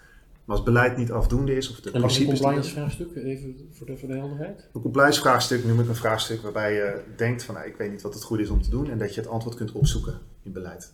Maar 0.46 0.56
als 0.56 0.66
beleid 0.66 0.98
niet 0.98 1.12
afdoende 1.12 1.56
is, 1.56 1.70
of 1.70 1.76
de 1.80 1.90
En 1.90 1.96
een 1.96 2.02
principes... 2.02 2.34
die- 2.34 2.38
compliance 2.42 2.72
vraagstuk? 2.72 3.16
Even 3.16 3.70
voor 3.72 3.88
de, 3.88 3.98
voor 3.98 4.08
de 4.08 4.16
helderheid. 4.16 4.70
een 4.74 4.82
compliance 4.82 5.20
vraagstuk 5.20 5.66
noem 5.66 5.80
ik 5.80 5.88
een 5.88 5.96
vraagstuk 5.96 6.42
waarbij 6.42 6.74
je 6.74 7.02
denkt 7.18 7.44
van 7.44 7.56
nou, 7.56 7.68
ik 7.68 7.76
weet 7.78 7.92
niet 7.92 8.02
wat 8.02 8.14
het 8.14 8.24
goed 8.24 8.40
is 8.40 8.50
om 8.50 8.62
te 8.62 8.70
doen 8.70 8.90
en 8.90 8.98
dat 8.98 9.14
je 9.14 9.22
het 9.22 9.30
antwoord 9.30 9.56
kunt 9.56 9.72
opzoeken 9.72 10.20
in 10.44 10.52
beleid. 10.52 10.94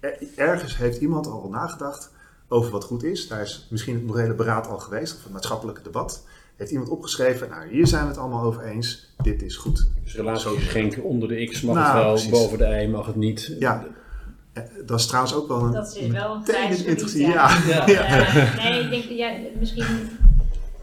Er- 0.00 0.18
Ergens 0.36 0.76
heeft 0.76 1.00
iemand 1.00 1.26
al 1.26 1.48
nagedacht 1.48 2.10
over 2.48 2.70
wat 2.72 2.84
goed 2.84 3.02
is. 3.02 3.28
Daar 3.28 3.40
is 3.40 3.66
misschien 3.70 3.94
het 3.94 4.06
morele 4.06 4.34
beraad 4.34 4.66
al 4.66 4.78
geweest 4.78 5.16
of 5.16 5.22
het 5.22 5.32
maatschappelijke 5.32 5.82
debat. 5.82 6.26
Heeft 6.60 6.72
iemand 6.72 6.90
opgeschreven, 6.90 7.48
nou 7.48 7.68
hier 7.68 7.86
zijn 7.86 8.02
we 8.02 8.08
het 8.08 8.18
allemaal 8.18 8.42
over 8.42 8.64
eens, 8.64 9.14
dit 9.22 9.42
is 9.42 9.56
goed. 9.56 9.88
Dus 10.02 10.14
relatiegeschenk 10.16 11.04
onder 11.04 11.28
de 11.28 11.46
X 11.46 11.60
mag 11.60 11.74
Nou, 11.74 11.86
het 11.86 12.02
wel, 12.02 12.12
precies. 12.12 12.30
boven 12.30 12.58
de 12.58 12.82
Y 12.82 12.86
mag 12.86 13.06
het 13.06 13.16
niet. 13.16 13.56
Ja, 13.58 13.86
eh, 14.52 14.62
dat 14.86 14.98
is 14.98 15.06
trouwens 15.06 15.34
ook 15.34 15.48
wel 15.48 15.62
een... 15.62 15.72
Dat 15.72 15.96
is 15.96 16.06
wel 16.06 16.34
een 16.34 16.44
grijs 16.44 16.82
gebied, 16.82 17.12
ja. 17.12 17.50
Ja, 17.66 17.86
Ja. 17.86 18.24
Nee, 18.56 18.82
ik 18.82 18.90
denk, 18.90 19.04
ja, 19.04 19.36
misschien 19.58 20.08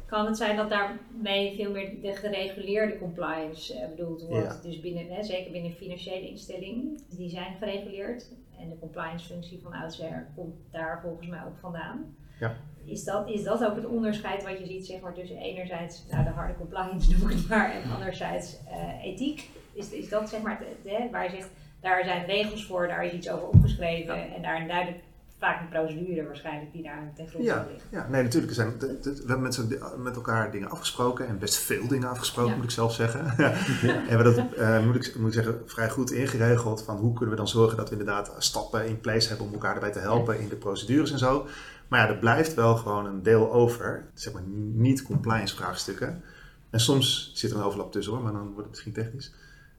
kan 0.05 0.25
het 0.25 0.37
zijn 0.37 0.55
dat 0.55 0.69
daarmee 0.69 1.55
veel 1.55 1.71
meer 1.71 2.01
de 2.01 2.15
gereguleerde 2.15 2.97
compliance 2.99 3.73
eh, 3.73 3.89
bedoeld 3.89 4.21
wordt. 4.21 4.59
Ja. 4.63 4.69
Dus 4.69 4.79
binnen, 4.79 5.07
hè, 5.09 5.23
zeker 5.23 5.51
binnen 5.51 5.71
financiële 5.71 6.29
instellingen, 6.29 6.99
die 7.09 7.29
zijn 7.29 7.55
gereguleerd. 7.59 8.25
En 8.59 8.69
de 8.69 8.79
compliance 8.79 9.25
functie 9.25 9.59
van 9.63 9.73
oudsher 9.73 10.27
komt 10.35 10.55
daar 10.71 10.99
volgens 11.01 11.27
mij 11.27 11.39
ook 11.47 11.57
vandaan. 11.59 12.15
Ja. 12.39 12.55
Is 12.87 13.03
dat, 13.03 13.29
is 13.29 13.43
dat 13.43 13.63
ook 13.65 13.75
het 13.75 13.85
onderscheid 13.85 14.43
wat 14.43 14.59
je 14.59 14.65
ziet 14.65 14.85
zeg 14.85 14.99
maar, 14.99 15.13
tussen 15.13 15.37
enerzijds 15.37 16.03
nou, 16.11 16.23
de 16.23 16.29
harde 16.29 16.53
compliance 16.57 17.11
noem 17.17 17.29
ik 17.29 17.35
het 17.37 17.49
maar 17.49 17.71
en 17.71 17.91
anderzijds 17.91 18.57
eh, 18.69 19.05
ethiek? 19.11 19.49
Is, 19.73 19.89
is 19.89 20.09
dat 20.09 20.29
zeg 20.29 20.41
maar 20.41 20.59
het, 20.59 20.91
hè, 20.91 21.09
waar 21.11 21.23
je 21.23 21.29
zegt, 21.29 21.49
daar 21.81 22.03
zijn 22.03 22.25
regels 22.25 22.65
voor, 22.65 22.87
daar 22.87 23.05
is 23.05 23.11
iets 23.11 23.29
over 23.29 23.47
opgeschreven 23.47 24.33
en 24.35 24.41
daar 24.41 24.61
een 24.61 24.67
duidelijk, 24.67 25.03
vaak 25.39 25.61
een 25.61 25.69
procedure 25.69 26.25
waarschijnlijk 26.25 26.71
die 26.73 26.83
daar 26.83 27.11
ten 27.15 27.27
grondslag 27.27 27.57
Ja, 27.57 27.67
ligt. 27.71 27.85
ja, 27.89 28.07
nee, 28.09 28.23
natuurlijk. 28.23 28.53
Zijn, 28.53 28.73
we 28.79 29.23
hebben 29.27 29.41
met, 29.41 29.63
met 29.97 30.15
elkaar 30.15 30.51
dingen 30.51 30.69
afgesproken 30.69 31.27
en 31.27 31.39
best 31.39 31.55
veel 31.55 31.87
dingen 31.87 32.09
afgesproken, 32.09 32.49
Ja. 32.51 32.55
moet 32.55 32.65
ik 32.65 32.71
zelf 32.71 32.93
zeggen. 32.93 33.19
en 33.19 33.35
we 33.81 34.03
hebben 34.07 34.35
dat, 34.35 34.53
eh, 34.53 34.85
moet, 34.85 34.95
ik, 34.95 35.15
moet 35.15 35.27
ik 35.27 35.33
zeggen, 35.33 35.61
vrij 35.65 35.89
goed 35.89 36.11
ingeregeld 36.11 36.83
van 36.83 36.97
hoe 36.97 37.13
kunnen 37.13 37.29
we 37.29 37.35
dan 37.35 37.47
zorgen 37.47 37.77
dat 37.77 37.89
we 37.89 37.97
inderdaad 37.97 38.31
stappen 38.37 38.85
in 38.87 38.99
place 38.99 39.27
hebben 39.27 39.47
om 39.47 39.53
elkaar 39.53 39.73
erbij 39.73 39.91
te 39.91 39.99
helpen 39.99 40.39
in 40.39 40.47
de 40.47 40.55
procedures 40.55 41.11
en 41.11 41.19
zo. 41.19 41.47
Maar 41.87 41.99
ja, 41.99 42.07
er 42.07 42.17
blijft 42.17 42.53
wel 42.53 42.75
gewoon 42.75 43.05
een 43.05 43.23
deel 43.23 43.51
over, 43.53 44.05
zeg 44.13 44.33
maar 44.33 44.43
niet 44.73 45.03
compliance 45.03 45.55
vraagstukken. 45.55 46.21
En 46.69 46.79
soms 46.79 47.31
zit 47.33 47.51
er 47.51 47.57
een 47.57 47.63
overlap 47.63 47.91
tussen 47.91 48.13
hoor, 48.13 48.23
maar 48.23 48.31
dan 48.31 48.45
wordt 48.45 48.59
het 48.59 48.69
misschien 48.69 48.93
technisch. 48.93 49.33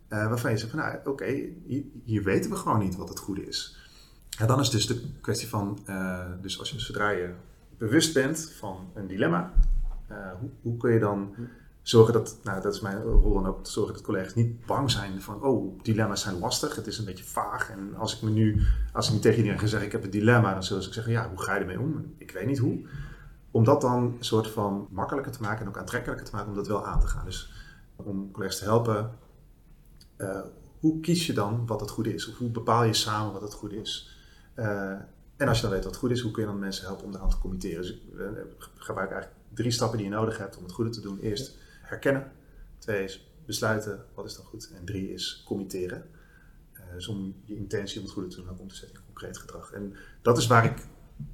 Eh, 0.09 0.29
waarvan 0.29 0.50
je 0.50 0.57
zegt 0.57 0.71
van, 0.71 0.79
nou 0.79 0.99
oké, 1.05 1.25
hier, 1.67 1.83
hier 2.05 2.23
weten 2.23 2.50
we 2.50 2.57
gewoon 2.57 2.79
niet 2.79 2.97
wat 2.97 3.09
het 3.09 3.19
goede 3.19 3.47
is. 3.47 3.77
Ja, 4.29 4.47
dan 4.47 4.61
is 4.61 4.71
dus 4.71 4.87
de 4.87 5.11
kwestie 5.21 5.49
van, 5.49 5.79
eh, 5.85 6.27
dus 6.41 6.59
als 6.59 6.71
je, 6.71 6.81
zodra 6.81 7.11
je 7.11 7.31
bewust 7.79 8.15
bent 8.15 8.53
van 8.59 8.91
een 8.95 9.07
dilemma, 9.07 9.53
eh, 10.07 10.17
hoe, 10.41 10.50
hoe 10.62 10.77
kun 10.77 10.93
je 10.93 10.99
dan 10.99 11.35
zorgen 11.88 12.12
dat, 12.12 12.38
nou 12.42 12.61
dat 12.62 12.75
is 12.75 12.80
mijn 12.80 13.02
rol 13.02 13.35
dan 13.35 13.47
ook, 13.47 13.59
zorgen 13.62 13.95
dat 13.95 14.02
collega's 14.02 14.35
niet 14.35 14.66
bang 14.66 14.90
zijn 14.90 15.23
van, 15.23 15.42
oh, 15.42 15.83
dilemma's 15.83 16.21
zijn 16.21 16.38
lastig, 16.38 16.76
het 16.76 16.87
is 16.87 16.99
een 16.99 17.04
beetje 17.04 17.25
vaag. 17.25 17.71
En 17.71 17.95
als 17.97 18.16
ik 18.16 18.23
me 18.23 18.30
nu, 18.30 18.62
als 18.92 19.12
ik 19.12 19.21
tegen 19.21 19.37
iedereen 19.37 19.59
ga 19.59 19.66
zeggen, 19.66 19.87
ik 19.87 19.92
heb 19.92 20.04
een 20.04 20.11
dilemma, 20.11 20.52
dan 20.52 20.62
zullen 20.62 20.83
ze 20.83 20.92
zeggen, 20.92 21.12
ja, 21.12 21.28
hoe 21.28 21.42
ga 21.42 21.54
je 21.54 21.61
ermee 21.61 21.80
om? 21.80 22.14
Ik 22.16 22.30
weet 22.30 22.47
niet 22.47 22.59
hoe. 22.59 22.87
Om 23.50 23.64
dat 23.64 23.80
dan 23.80 24.02
een 24.02 24.16
soort 24.25 24.49
van 24.49 24.87
makkelijker 24.90 25.33
te 25.33 25.42
maken 25.42 25.61
en 25.61 25.68
ook 25.68 25.78
aantrekkelijker 25.78 26.26
te 26.26 26.35
maken 26.35 26.49
om 26.49 26.54
dat 26.54 26.66
wel 26.66 26.87
aan 26.87 27.00
te 27.00 27.07
gaan. 27.07 27.25
Dus 27.25 27.52
om 27.97 28.30
collega's 28.30 28.59
te 28.59 28.64
helpen, 28.64 29.11
eh, 30.16 30.40
hoe 30.80 31.00
kies 31.00 31.26
je 31.26 31.33
dan 31.33 31.66
wat 31.66 31.80
het 31.80 31.90
goede 31.90 32.14
is? 32.14 32.28
Of 32.28 32.37
hoe 32.37 32.50
bepaal 32.50 32.85
je 32.85 32.95
samen 32.95 33.33
wat 33.33 33.42
het 33.42 33.54
goede 33.54 33.80
is? 33.80 34.18
Eh, 34.54 34.92
en 35.37 35.49
als 35.49 35.57
je 35.57 35.62
dan 35.62 35.73
weet 35.73 35.85
wat 35.85 35.97
goed 35.97 36.11
is, 36.11 36.21
hoe 36.21 36.30
kun 36.30 36.42
je 36.42 36.49
dan 36.49 36.59
mensen 36.59 36.87
helpen 36.87 37.04
om 37.04 37.14
eraan 37.14 37.30
te 37.30 37.38
committeren? 37.38 37.83
Dus 37.83 37.90
ik 37.90 38.02
eh, 38.18 38.26
gebruik 38.75 39.11
eigenlijk 39.11 39.40
drie 39.54 39.71
stappen 39.71 39.99
die 39.99 40.07
je 40.07 40.14
nodig 40.14 40.38
hebt 40.38 40.57
om 40.57 40.62
het 40.62 40.73
goede 40.73 40.90
te 40.90 41.00
doen. 41.00 41.18
Eerst 41.18 41.66
herkennen. 41.88 42.33
Twee 42.78 43.04
is 43.04 43.33
besluiten, 43.47 44.04
wat 44.14 44.25
is 44.25 44.37
dan 44.37 44.45
goed? 44.45 44.71
En 44.76 44.85
drie 44.85 45.12
is 45.12 45.42
committeren. 45.47 46.04
Eh, 46.73 46.83
dus 46.95 47.09
om 47.09 47.35
je 47.45 47.57
intentie 47.57 47.99
om 47.99 48.04
het 48.04 48.12
goede 48.12 48.28
te 48.28 48.37
doen 48.37 48.59
om 48.59 48.68
te 48.68 48.75
zetten 48.75 48.97
in 48.97 49.04
concreet 49.07 49.38
gedrag. 49.38 49.73
En 49.73 49.95
dat 50.23 50.38
is 50.38 50.47
waar 50.47 50.64
ik 50.64 50.87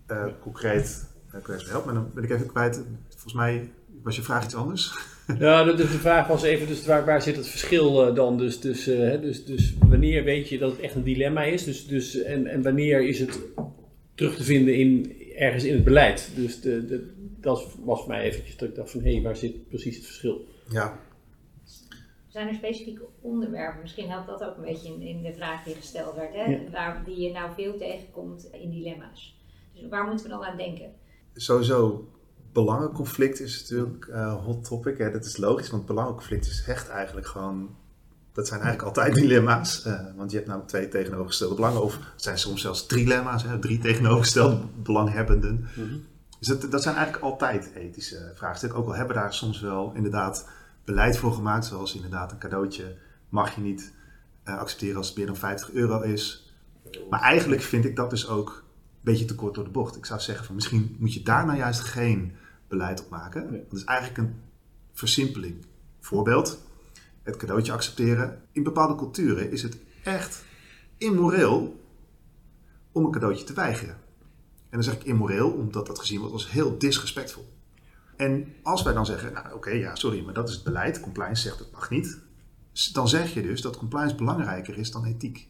eh, 0.06 0.26
concreet 0.40 1.08
uh, 1.48 1.68
help. 1.68 1.84
Maar 1.84 1.94
dan 1.94 2.10
ben 2.14 2.24
ik 2.24 2.30
even 2.30 2.46
kwijt. 2.46 2.82
Volgens 3.08 3.34
mij 3.34 3.70
was 4.02 4.16
je 4.16 4.22
vraag 4.22 4.44
iets 4.44 4.54
anders. 4.54 4.92
Ja, 5.38 5.64
de, 5.64 5.74
de 5.74 5.86
vraag 5.86 6.26
was 6.26 6.42
even, 6.42 6.66
dus 6.66 6.86
waar, 6.86 7.04
waar 7.04 7.22
zit 7.22 7.36
het 7.36 7.48
verschil 7.48 8.08
uh, 8.08 8.14
dan? 8.14 8.38
Dus, 8.38 8.60
dus, 8.60 8.88
uh, 8.88 9.20
dus, 9.20 9.44
dus 9.44 9.74
wanneer 9.78 10.24
weet 10.24 10.48
je 10.48 10.58
dat 10.58 10.70
het 10.70 10.80
echt 10.80 10.94
een 10.94 11.02
dilemma 11.02 11.42
is? 11.42 11.64
Dus, 11.64 11.86
dus, 11.86 12.22
en, 12.22 12.46
en 12.46 12.62
wanneer 12.62 13.08
is 13.08 13.20
het 13.20 13.38
terug 14.14 14.36
te 14.36 14.44
vinden 14.44 14.74
in 14.74 15.16
ergens 15.36 15.64
in 15.64 15.74
het 15.74 15.84
beleid. 15.84 16.30
Dus 16.34 16.60
de, 16.60 16.86
de, 16.86 17.13
dat 17.44 17.74
was 17.84 18.00
voor 18.00 18.08
mij 18.08 18.20
eventjes 18.20 18.56
dat 18.56 18.68
ik 18.68 18.74
dacht 18.74 18.90
van, 18.90 19.02
hé, 19.02 19.12
hey, 19.12 19.22
waar 19.22 19.36
zit 19.36 19.68
precies 19.68 19.96
het 19.96 20.04
verschil? 20.06 20.46
Ja. 20.68 20.98
Zijn 22.28 22.48
er 22.48 22.54
specifieke 22.54 23.06
onderwerpen? 23.20 23.80
Misschien 23.80 24.10
helpt 24.10 24.26
dat 24.26 24.44
ook 24.44 24.56
een 24.56 24.62
beetje 24.62 24.88
in, 24.88 25.00
in 25.00 25.22
de 25.22 25.34
vraag 25.34 25.64
die 25.64 25.74
gesteld 25.74 26.14
werd, 26.14 26.34
hè? 26.34 26.44
Ja. 26.44 26.70
Waar, 26.70 27.04
die 27.04 27.20
je 27.20 27.32
nou 27.32 27.54
veel 27.54 27.78
tegenkomt 27.78 28.48
in 28.52 28.70
dilemma's. 28.70 29.38
Dus 29.74 29.88
waar 29.88 30.06
moeten 30.06 30.24
we 30.26 30.32
dan 30.32 30.44
aan 30.44 30.56
denken? 30.56 30.92
Sowieso, 31.34 32.08
belangenconflict 32.52 33.40
is 33.40 33.60
natuurlijk 33.60 34.06
een 34.10 34.28
hot 34.30 34.64
topic. 34.64 34.98
Hè. 34.98 35.10
Dat 35.10 35.24
is 35.24 35.36
logisch, 35.36 35.70
want 35.70 35.86
belangenconflict 35.86 36.46
is 36.46 36.64
echt 36.66 36.88
eigenlijk 36.88 37.26
gewoon... 37.26 37.76
Dat 38.32 38.46
zijn 38.46 38.60
eigenlijk 38.60 38.88
altijd 38.88 39.14
dilemma's. 39.22 39.84
eh, 39.84 40.16
want 40.16 40.30
je 40.30 40.36
hebt 40.36 40.48
namelijk 40.48 40.72
twee 40.72 40.88
tegenovergestelde 40.88 41.54
belangen. 41.54 41.82
Of 41.82 41.94
het 42.12 42.22
zijn 42.22 42.38
soms 42.38 42.60
zelfs 42.60 42.86
trilemma's, 42.86 43.42
hè, 43.42 43.58
drie 43.58 43.78
tegenovergestelde 43.78 44.60
belanghebbenden. 44.82 45.68
Dus 46.44 46.58
dat, 46.58 46.70
dat 46.70 46.82
zijn 46.82 46.94
eigenlijk 46.94 47.24
altijd 47.24 47.72
ethische 47.74 48.32
vraagstukken. 48.34 48.78
Ook 48.78 48.86
al 48.86 48.94
hebben 48.94 49.16
daar 49.16 49.34
soms 49.34 49.60
wel 49.60 49.92
inderdaad 49.94 50.48
beleid 50.84 51.16
voor 51.16 51.32
gemaakt. 51.32 51.64
Zoals 51.64 51.94
inderdaad 51.94 52.32
een 52.32 52.38
cadeautje 52.38 52.96
mag 53.28 53.54
je 53.54 53.60
niet 53.60 53.92
eh, 54.42 54.58
accepteren 54.58 54.96
als 54.96 55.06
het 55.08 55.16
meer 55.16 55.26
dan 55.26 55.36
50 55.36 55.72
euro 55.72 56.00
is. 56.00 56.54
Maar 57.10 57.20
eigenlijk 57.20 57.62
vind 57.62 57.84
ik 57.84 57.96
dat 57.96 58.10
dus 58.10 58.28
ook 58.28 58.48
een 58.48 59.00
beetje 59.00 59.24
te 59.24 59.34
kort 59.34 59.54
door 59.54 59.64
de 59.64 59.70
bocht. 59.70 59.96
Ik 59.96 60.06
zou 60.06 60.20
zeggen 60.20 60.46
van 60.46 60.54
misschien 60.54 60.96
moet 60.98 61.14
je 61.14 61.22
daar 61.22 61.46
nou 61.46 61.58
juist 61.58 61.80
geen 61.80 62.36
beleid 62.68 63.04
op 63.04 63.10
maken. 63.10 63.52
Dat 63.68 63.78
is 63.78 63.84
eigenlijk 63.84 64.18
een 64.18 64.40
versimpeling. 64.92 65.66
Voorbeeld, 66.00 66.62
het 67.22 67.36
cadeautje 67.36 67.72
accepteren. 67.72 68.42
In 68.52 68.62
bepaalde 68.62 68.94
culturen 68.94 69.50
is 69.50 69.62
het 69.62 69.76
echt 70.02 70.44
immoreel 70.98 71.84
om 72.92 73.04
een 73.04 73.12
cadeautje 73.12 73.44
te 73.44 73.52
weigeren. 73.52 74.03
En 74.74 74.80
dan 74.80 74.92
zeg 74.92 74.94
ik 75.00 75.04
immoreel 75.06 75.50
omdat 75.50 75.86
dat 75.86 75.98
gezien 75.98 76.18
wordt 76.18 76.32
als 76.32 76.50
heel 76.50 76.78
disrespectvol. 76.78 77.52
En 78.16 78.54
als 78.62 78.82
wij 78.82 78.92
dan 78.92 79.06
zeggen, 79.06 79.32
nou 79.32 79.54
oké, 79.54 79.70
ja 79.70 79.94
sorry, 79.94 80.24
maar 80.24 80.34
dat 80.34 80.48
is 80.48 80.54
het 80.54 80.64
beleid. 80.64 81.00
Compliance 81.00 81.42
zegt 81.42 81.58
het 81.58 81.72
mag 81.72 81.90
niet. 81.90 82.18
Dan 82.92 83.08
zeg 83.08 83.34
je 83.34 83.42
dus 83.42 83.60
dat 83.60 83.76
compliance 83.76 84.14
belangrijker 84.14 84.78
is 84.78 84.90
dan 84.90 85.04
ethiek. 85.04 85.48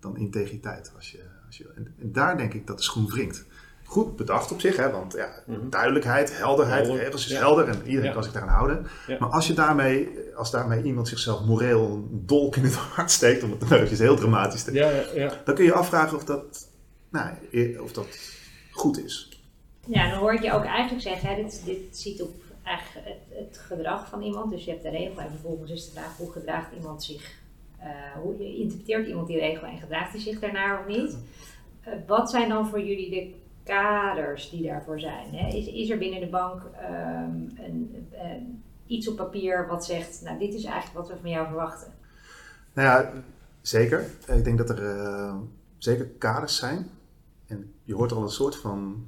Dan 0.00 0.16
integriteit. 0.16 0.92
Als 0.96 1.10
je, 1.10 1.22
als 1.46 1.56
je, 1.56 1.72
en, 1.76 1.94
en 2.00 2.12
daar 2.12 2.36
denk 2.36 2.54
ik 2.54 2.66
dat 2.66 2.76
de 2.76 2.82
schoen 2.82 3.06
wringt. 3.06 3.44
Goed 3.84 4.16
bedacht 4.16 4.52
op 4.52 4.60
zich, 4.60 4.76
hè, 4.76 4.90
want 4.90 5.12
ja, 5.12 5.42
Mhm. 5.46 5.68
duidelijkheid, 5.70 6.38
helderheid, 6.38 6.84
Helder, 6.86 7.02
regels 7.04 7.24
is 7.24 7.30
ja. 7.32 7.38
helder 7.38 7.68
en 7.68 7.82
iedereen 7.86 8.08
Ja. 8.08 8.12
kan 8.12 8.22
zich 8.22 8.32
daaraan 8.32 8.54
houden. 8.54 8.86
Ja. 9.06 9.16
Maar 9.20 9.28
als, 9.28 9.46
je 9.46 9.52
daarmee, 9.54 10.08
als 10.36 10.50
daarmee 10.50 10.82
iemand 10.82 11.08
zichzelf 11.08 11.44
moreel 11.44 11.90
een 12.10 12.22
dolk 12.26 12.56
in 12.56 12.64
het 12.64 12.74
hart 12.94 13.10
steekt, 13.10 13.42
om 13.42 13.50
het 13.50 13.60
nou 13.60 13.72
eventjes 13.74 13.98
heel 13.98 14.16
dramatisch 14.16 14.62
te 14.62 14.72
Ja, 14.72 14.90
ja, 14.90 15.02
ja. 15.14 15.28
dan 15.44 15.54
kun 15.54 15.64
je 15.64 15.70
je 15.70 15.76
afvragen 15.76 16.16
of 16.16 16.24
dat, 16.24 16.68
nou, 17.10 17.34
of 17.80 17.92
dat 17.92 18.06
goed 18.78 19.04
is. 19.04 19.28
Ja, 19.86 20.10
dan 20.10 20.18
hoor 20.18 20.34
ik 20.34 20.42
je 20.42 20.52
ook 20.52 20.64
eigenlijk 20.64 21.02
zeggen, 21.02 21.28
hè, 21.28 21.42
dit, 21.42 21.62
dit 21.64 21.96
ziet 21.98 22.22
op 22.22 22.30
eigenlijk 22.62 23.06
het, 23.06 23.38
het 23.46 23.58
gedrag 23.58 24.08
van 24.08 24.22
iemand. 24.22 24.50
Dus 24.50 24.64
je 24.64 24.70
hebt 24.70 24.82
de 24.82 24.90
regel 24.90 25.20
en 25.20 25.30
vervolgens 25.30 25.70
is 25.70 25.84
de 25.84 25.90
vraag 25.90 26.16
hoe 26.16 26.32
gedraagt 26.32 26.72
iemand 26.76 27.04
zich, 27.04 27.38
eh, 27.78 27.88
hoe 28.22 28.38
je 28.38 28.56
interpreteert 28.56 29.06
iemand 29.08 29.26
die 29.26 29.38
regel 29.38 29.66
en 29.66 29.78
gedraagt 29.78 30.12
hij 30.12 30.20
zich 30.20 30.40
daarnaar 30.40 30.80
of 30.80 30.86
niet. 30.96 31.16
Eh, 31.80 31.92
wat 32.06 32.30
zijn 32.30 32.48
dan 32.48 32.68
voor 32.68 32.80
jullie 32.82 33.10
de 33.10 33.34
kaders 33.64 34.50
die 34.50 34.62
daarvoor 34.62 35.00
zijn? 35.00 35.34
Hè? 35.34 35.48
Is, 35.56 35.66
is 35.66 35.90
er 35.90 35.98
binnen 35.98 36.20
de 36.20 36.26
bank 36.28 36.62
ehm, 36.80 37.30
een, 37.64 38.08
een- 38.12 38.62
iets 38.86 39.08
op 39.08 39.16
papier 39.16 39.66
wat 39.66 39.84
zegt, 39.84 40.20
nou 40.24 40.38
dit 40.38 40.54
is 40.54 40.64
eigenlijk 40.64 40.96
wat 40.98 41.08
we 41.08 41.20
van 41.20 41.30
jou 41.30 41.46
verwachten? 41.46 41.92
Nou 42.72 42.88
ja, 42.88 43.12
zeker. 43.62 44.06
Ik 44.26 44.44
denk 44.44 44.58
dat 44.58 44.70
er 44.70 44.84
eh, 44.90 45.34
zeker 45.78 46.06
kaders 46.06 46.56
zijn. 46.56 46.90
Je 47.88 47.94
hoort 47.94 48.12
al 48.12 48.22
een 48.22 48.30
soort 48.30 48.56
van 48.56 49.06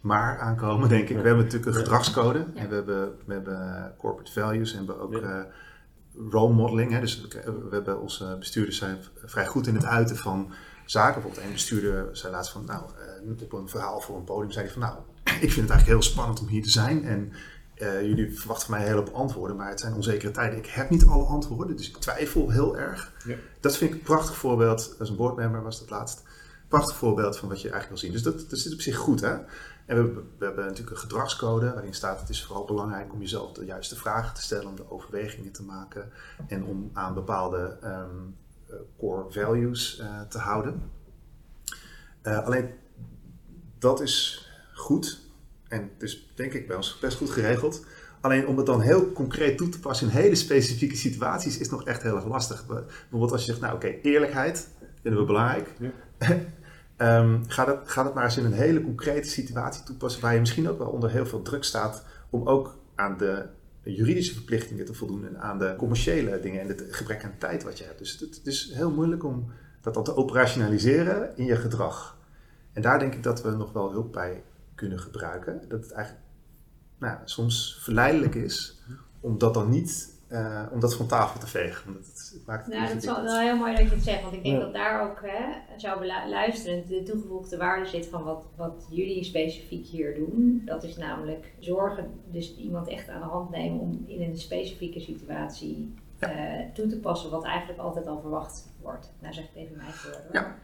maar 0.00 0.38
aankomen, 0.38 0.88
denk 0.88 1.08
ik. 1.08 1.16
We 1.16 1.26
hebben 1.26 1.44
natuurlijk 1.44 1.66
een 1.66 1.82
gedragscode. 1.82 2.46
En 2.54 2.68
we 2.68 2.74
hebben, 2.74 3.12
we 3.24 3.32
hebben 3.32 3.94
corporate 3.98 4.32
values 4.32 4.74
en 4.74 4.86
we 4.86 4.92
hebben 4.92 5.04
ook 5.04 5.22
eh, 5.22 5.40
role 6.30 6.54
modeling. 6.54 6.92
Hè. 6.92 7.00
Dus 7.00 7.20
we, 7.20 7.68
hebben 7.70 8.00
onze 8.00 8.36
bestuurders 8.38 8.78
zijn 8.78 8.98
vrij 9.24 9.46
goed 9.46 9.66
in 9.66 9.74
het 9.74 9.84
uiten 9.84 10.16
van 10.16 10.52
zaken. 10.84 11.14
Bijvoorbeeld 11.14 11.46
een 11.46 11.52
bestuurder 11.52 12.08
zei 12.16 12.32
laatst 12.32 12.52
van, 12.52 12.64
nou, 12.64 12.82
eh, 12.82 13.42
op 13.42 13.52
een 13.52 13.68
verhaal 13.68 14.00
voor 14.00 14.16
een 14.16 14.24
podium 14.24 14.50
zei 14.50 14.64
hij 14.64 14.74
van, 14.74 14.82
nou, 14.82 14.94
ik 15.46 15.52
vind 15.52 15.68
het 15.68 15.70
eigenlijk 15.70 15.86
heel 15.86 16.02
spannend 16.02 16.40
om 16.40 16.46
hier 16.46 16.62
te 16.62 16.70
zijn. 16.70 17.04
En 17.04 17.32
eh, 17.74 18.02
jullie 18.02 18.38
verwachten 18.38 18.66
van 18.66 18.74
mij 18.74 18.86
een 18.86 18.92
hele 18.92 19.04
hoop 19.04 19.14
antwoorden, 19.14 19.56
maar 19.56 19.68
het 19.68 19.80
zijn 19.80 19.94
onzekere 19.94 20.30
tijden. 20.30 20.58
Ik 20.58 20.66
heb 20.66 20.90
niet 20.90 21.06
alle 21.06 21.24
antwoorden, 21.24 21.76
dus 21.76 21.88
ik 21.88 21.96
twijfel 21.96 22.50
heel 22.50 22.78
erg. 22.78 23.12
Ja. 23.24 23.34
Dat 23.60 23.76
vind 23.76 23.90
ik 23.90 23.96
een 23.96 24.04
prachtig 24.04 24.36
voorbeeld. 24.36 24.94
Als 24.98 25.08
een 25.08 25.16
boardmember 25.16 25.62
was 25.62 25.80
dat 25.80 25.90
laatst. 25.90 26.22
Prachtig 26.70 26.96
voorbeeld 26.96 27.36
van 27.36 27.48
wat 27.48 27.60
je 27.62 27.70
eigenlijk 27.70 28.00
wil 28.00 28.10
zien. 28.10 28.22
Dus 28.22 28.22
dat, 28.34 28.50
dat 28.50 28.58
zit 28.58 28.72
op 28.72 28.80
zich 28.80 28.96
goed, 28.96 29.20
hè? 29.20 29.28
En 29.32 29.44
we, 29.86 29.94
hebben- 29.94 30.28
we 30.38 30.44
hebben 30.44 30.64
natuurlijk 30.64 30.90
een 30.90 31.02
gedragscode 31.02 31.72
waarin 31.72 31.94
staat: 31.94 32.20
het 32.20 32.28
is 32.28 32.44
vooral 32.44 32.64
belangrijk 32.64 33.12
om 33.12 33.20
jezelf 33.20 33.52
de 33.52 33.64
juiste 33.64 33.96
vragen 33.96 34.34
te 34.34 34.42
stellen, 34.42 34.66
om 34.66 34.76
de 34.76 34.90
overwegingen 34.90 35.52
te 35.52 35.62
maken 35.62 36.10
en 36.48 36.64
om 36.64 36.90
aan 36.92 37.14
bepaalde 37.14 37.76
ehm, 37.82 38.08
eh, 38.68 38.76
core 38.98 39.30
values 39.30 39.98
eh, 39.98 40.20
te 40.28 40.38
houden. 40.38 40.90
Eh, 42.22 42.44
alleen 42.46 42.70
dat 43.78 44.00
is 44.00 44.48
goed 44.74 45.20
en 45.68 45.90
het 45.92 46.02
is 46.02 46.32
denk 46.34 46.52
ik 46.52 46.66
bij 46.66 46.76
ons 46.76 46.98
best 46.98 47.16
goed 47.16 47.30
geregeld. 47.30 47.84
Alleen 48.20 48.46
om 48.46 48.56
het 48.56 48.66
dan 48.66 48.80
heel 48.80 49.12
concreet 49.12 49.56
toe 49.56 49.68
te 49.68 49.80
passen 49.80 50.06
in 50.08 50.12
hele 50.12 50.34
specifieke 50.34 50.96
situaties 50.96 51.58
is 51.58 51.70
nog 51.70 51.84
echt 51.84 52.02
heel 52.02 52.16
erg 52.16 52.26
lastig. 52.26 52.66
Bijvoorbeeld 52.66 53.32
als 53.32 53.40
je 53.40 53.46
zegt, 53.46 53.60
nou 53.60 53.74
oké, 53.74 53.86
eerlijkheid 53.86 54.68
vinden 55.02 55.20
we 55.20 55.26
belangrijk. 55.26 55.74
Ja. 55.78 55.90
Ehm, 57.00 57.42
ga, 57.46 57.64
dat, 57.64 57.78
ga 57.84 58.10
maar 58.14 58.24
eens 58.24 58.36
in 58.36 58.44
een 58.44 58.52
hele 58.52 58.82
concrete 58.82 59.28
situatie 59.28 59.82
toepassen 59.82 60.22
waar 60.22 60.34
je 60.34 60.40
misschien 60.40 60.68
ook 60.68 60.78
wel 60.78 60.88
onder 60.88 61.10
heel 61.10 61.26
veel 61.26 61.42
druk 61.42 61.64
staat 61.64 62.04
om 62.30 62.48
ook 62.48 62.78
aan 62.94 63.16
de 63.16 63.46
juridische 63.82 64.34
verplichtingen 64.34 64.84
te 64.84 64.94
voldoen 64.94 65.26
en 65.26 65.40
aan 65.40 65.58
de 65.58 65.74
commerciële 65.78 66.40
dingen 66.40 66.60
en 66.60 66.68
het 66.68 66.84
gebrek 66.90 67.24
aan 67.24 67.38
tijd 67.38 67.62
wat 67.62 67.78
je 67.78 67.84
hebt. 67.84 67.98
Dus 67.98 68.18
het, 68.18 68.40
is 68.44 68.72
heel 68.74 68.90
moeilijk 68.90 69.24
om 69.24 69.50
dat 69.80 69.94
dan 69.94 70.04
te 70.04 70.16
operationaliseren 70.16 71.36
in 71.36 71.44
je 71.44 71.56
gedrag. 71.56 72.18
En 72.72 72.82
daar 72.82 72.98
denk 72.98 73.14
ik 73.14 73.22
dat 73.22 73.42
we 73.42 73.50
nog 73.50 73.72
wel 73.72 73.90
hulp 73.90 74.12
bij 74.12 74.42
kunnen 74.74 75.00
gebruiken. 75.00 75.60
Dat 75.68 75.82
het 75.82 75.92
eigenlijk 75.92 76.26
nou, 76.98 77.18
soms 77.24 77.78
verleidelijk 77.80 78.34
is 78.34 78.82
om 79.20 79.38
dat 79.38 79.54
dan 79.54 79.70
niet, 79.70 80.19
eh, 80.30 80.62
om 80.70 80.80
dat 80.80 80.94
van 80.94 81.06
tafel 81.06 81.40
te 81.40 81.46
vegen. 81.46 81.92
Want 81.92 82.06
het, 82.06 82.30
het 82.34 82.46
maakt 82.46 82.64
het 82.66 82.74
Nou, 82.74 82.88
dat 82.88 82.96
is 82.96 83.04
wel, 83.04 83.38
heel 83.38 83.56
mooi 83.56 83.76
dat 83.76 83.88
je 83.88 83.94
het 83.94 84.04
zegt, 84.04 84.22
want 84.22 84.34
ik 84.34 84.42
denk 84.42 84.56
Ja. 84.56 84.62
dat 84.62 84.72
daar 84.72 85.10
ook 85.10 85.20
hè, 85.22 85.44
zou 85.76 86.06
luisterend 86.28 86.88
de 86.88 87.02
toegevoegde 87.02 87.56
waarde 87.56 87.86
zit 87.86 88.06
van 88.06 88.24
wat, 88.24 88.44
wat 88.56 88.86
jullie 88.90 89.24
specifiek 89.24 89.86
hier 89.86 90.14
doen. 90.14 90.62
Dat 90.64 90.84
is 90.84 90.96
namelijk 90.96 91.52
zorgen, 91.58 92.10
dus 92.26 92.56
iemand 92.56 92.88
echt 92.88 93.08
aan 93.08 93.20
de 93.20 93.26
hand 93.26 93.50
nemen 93.50 93.80
om 93.80 94.04
in 94.06 94.22
een 94.22 94.38
specifieke 94.38 95.00
situatie 95.00 95.94
eh, 96.18 96.30
toe 96.74 96.86
te 96.86 96.98
passen 96.98 97.30
wat 97.30 97.44
eigenlijk 97.44 97.78
altijd 97.78 98.06
al 98.06 98.20
verwacht 98.20 98.68
wordt. 98.82 99.12
Nou 99.20 99.34
zeg 99.34 99.44
ik 99.44 99.50
even 99.54 99.76
mijn 99.76 99.88
woorden. 100.02 100.22
hoor. 100.22 100.34
Ja. 100.34 100.56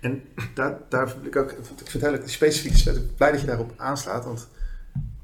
En 0.00 0.22
daar, 0.54 0.80
daar 0.88 1.10
vind 1.10 1.26
ik 1.26 1.36
ook, 1.36 1.50
ik 1.50 1.64
vind 1.64 1.92
het 1.92 2.02
eigenlijk 2.02 2.84
ben 2.84 3.14
blij 3.16 3.30
dat 3.30 3.40
je 3.40 3.46
daarop 3.46 3.72
aanslaat, 3.76 4.24
want 4.24 4.48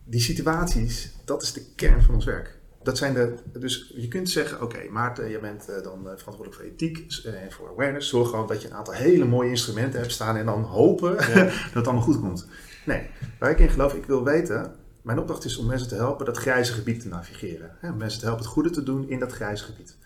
die 0.04 0.20
situaties, 0.20 1.12
dat 1.24 1.42
is 1.42 1.52
de 1.52 1.64
kern 1.74 2.02
van 2.02 2.14
ons 2.14 2.24
werk. 2.24 2.62
Dat 2.84 2.98
zijn 2.98 3.14
de, 3.14 3.34
dus 3.58 3.92
je 3.96 4.08
kunt 4.08 4.30
zeggen, 4.30 4.62
oké 4.62 4.88
Maarten, 4.90 5.28
je 5.28 5.38
bent 5.38 5.68
eh, 5.68 5.82
dan 5.82 6.08
eh, 6.08 6.16
verantwoordelijk 6.16 6.54
voor 6.54 6.64
ethiek 6.64 7.24
en 7.24 7.52
voor 7.52 7.68
awareness. 7.68 8.08
Zorg 8.08 8.28
gewoon 8.28 8.46
dat 8.46 8.62
je 8.62 8.68
een 8.68 8.74
aantal 8.74 8.94
hele 8.94 9.24
mooie 9.24 9.50
instrumenten 9.50 10.00
hebt 10.00 10.12
staan 10.12 10.36
en 10.36 10.46
dan 10.46 10.62
hopen 10.62 11.16
dat 11.16 11.72
het 11.72 11.86
allemaal 11.86 12.02
goed 12.02 12.20
komt. 12.20 12.48
Nee, 12.86 13.06
waar 13.38 13.50
ik 13.50 13.58
in 13.58 13.68
geloof, 13.68 13.94
ik 13.94 14.06
wil 14.06 14.24
weten, 14.24 14.74
mijn 15.02 15.18
opdracht 15.18 15.44
is 15.44 15.56
om 15.56 15.66
mensen 15.66 15.88
te 15.88 15.94
helpen 15.94 16.26
dat 16.26 16.36
grijze 16.36 16.72
gebied 16.72 17.00
te 17.00 17.08
navigeren. 17.08 17.76
Hè, 17.80 17.90
om 17.90 17.96
mensen 17.96 18.18
te 18.18 18.24
helpen 18.24 18.44
het 18.44 18.52
goede 18.52 18.70
te 18.70 18.82
doen 18.82 19.08
in 19.08 19.18
dat 19.18 19.32
grijze 19.32 19.64
gebied. 19.64 19.96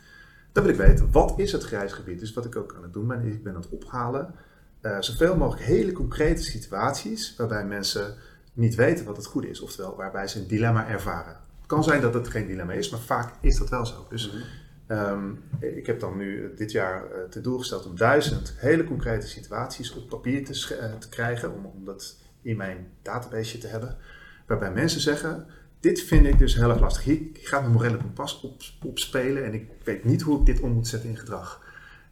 Dan 0.52 0.62
wil 0.62 0.72
ik 0.72 0.78
weten, 0.78 1.08
wat 1.12 1.34
is 1.36 1.52
het 1.52 1.64
grijze 1.64 1.94
gebied? 1.94 2.20
Dus 2.20 2.32
wat 2.32 2.44
ik 2.44 2.56
ook 2.56 2.74
aan 2.76 2.82
het 2.82 2.92
doen 2.92 3.06
ben, 3.06 3.22
is 3.22 3.34
ik 3.34 3.42
ben 3.42 3.54
aan 3.54 3.60
het 3.60 3.70
ophalen 3.70 4.34
eh, 4.80 4.96
zoveel 5.00 5.36
mogelijk 5.36 5.66
hele 5.66 5.92
concrete 5.92 6.42
situaties 6.42 7.34
waarbij 7.36 7.64
mensen 7.64 8.14
niet 8.52 8.74
weten 8.74 9.04
wat 9.04 9.16
het 9.16 9.26
goede 9.26 9.50
is. 9.50 9.60
Oftewel, 9.60 9.96
waarbij 9.96 10.28
ze 10.28 10.38
een 10.38 10.46
dilemma 10.46 10.88
ervaren. 10.88 11.36
Kan 11.68 11.84
zijn 11.84 12.00
dat 12.00 12.14
het 12.14 12.28
geen 12.28 12.46
dilemma 12.46 12.72
is, 12.72 12.90
maar 12.90 13.00
vaak 13.00 13.34
is 13.40 13.58
dat 13.58 13.68
wel 13.68 13.86
zo. 13.86 14.06
Dus 14.08 14.32
ehm, 14.86 15.30
ik 15.60 15.86
heb 15.86 16.00
dan 16.00 16.16
nu 16.16 16.44
eh, 16.44 16.56
dit 16.56 16.72
jaar 16.72 17.10
eh, 17.10 17.22
ten 17.30 17.42
doel 17.42 17.58
gesteld 17.58 17.86
om 17.86 17.96
duizend 17.96 18.54
hele 18.56 18.84
concrete 18.84 19.26
situaties 19.28 19.94
op 19.94 20.08
papier 20.08 20.44
te, 20.44 20.76
eh, 20.76 20.92
te 20.94 21.08
krijgen, 21.08 21.54
om, 21.54 21.64
om 21.64 21.84
dat 21.84 22.16
in 22.42 22.56
mijn 22.56 22.86
database 23.02 23.58
te 23.58 23.66
hebben. 23.66 23.96
Waarbij 24.46 24.72
mensen 24.72 25.00
zeggen, 25.00 25.46
dit 25.80 26.02
vind 26.02 26.26
ik 26.26 26.38
dus 26.38 26.54
heel 26.54 26.70
erg 26.70 26.80
lastig. 26.80 27.04
Hier 27.04 27.20
gaat 27.32 27.60
mijn 27.60 27.72
morele 27.72 27.96
kompas 27.96 28.40
op, 28.40 28.60
op 28.84 28.98
spelen 28.98 29.44
en 29.44 29.54
ik 29.54 29.68
weet 29.84 30.04
niet 30.04 30.22
hoe 30.22 30.38
ik 30.40 30.46
dit 30.46 30.60
om 30.60 30.72
moet 30.72 30.88
zetten 30.88 31.10
in 31.10 31.16
gedrag. 31.16 31.62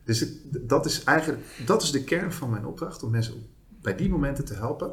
Dus 0.05 0.23
ik- 0.23 0.69
dat 0.69 0.87
is 0.87 1.05
eigenlijk 1.05 1.43
dat 1.67 1.83
is 1.83 1.91
de 1.91 2.05
kern 2.05 2.33
van 2.33 2.51
mijn 2.51 2.67
opdracht, 2.67 3.03
om 3.03 3.11
mensen 3.11 3.47
bij 3.83 3.97
die 3.97 4.09
momenten 4.11 4.45
te 4.45 4.55
helpen 4.55 4.93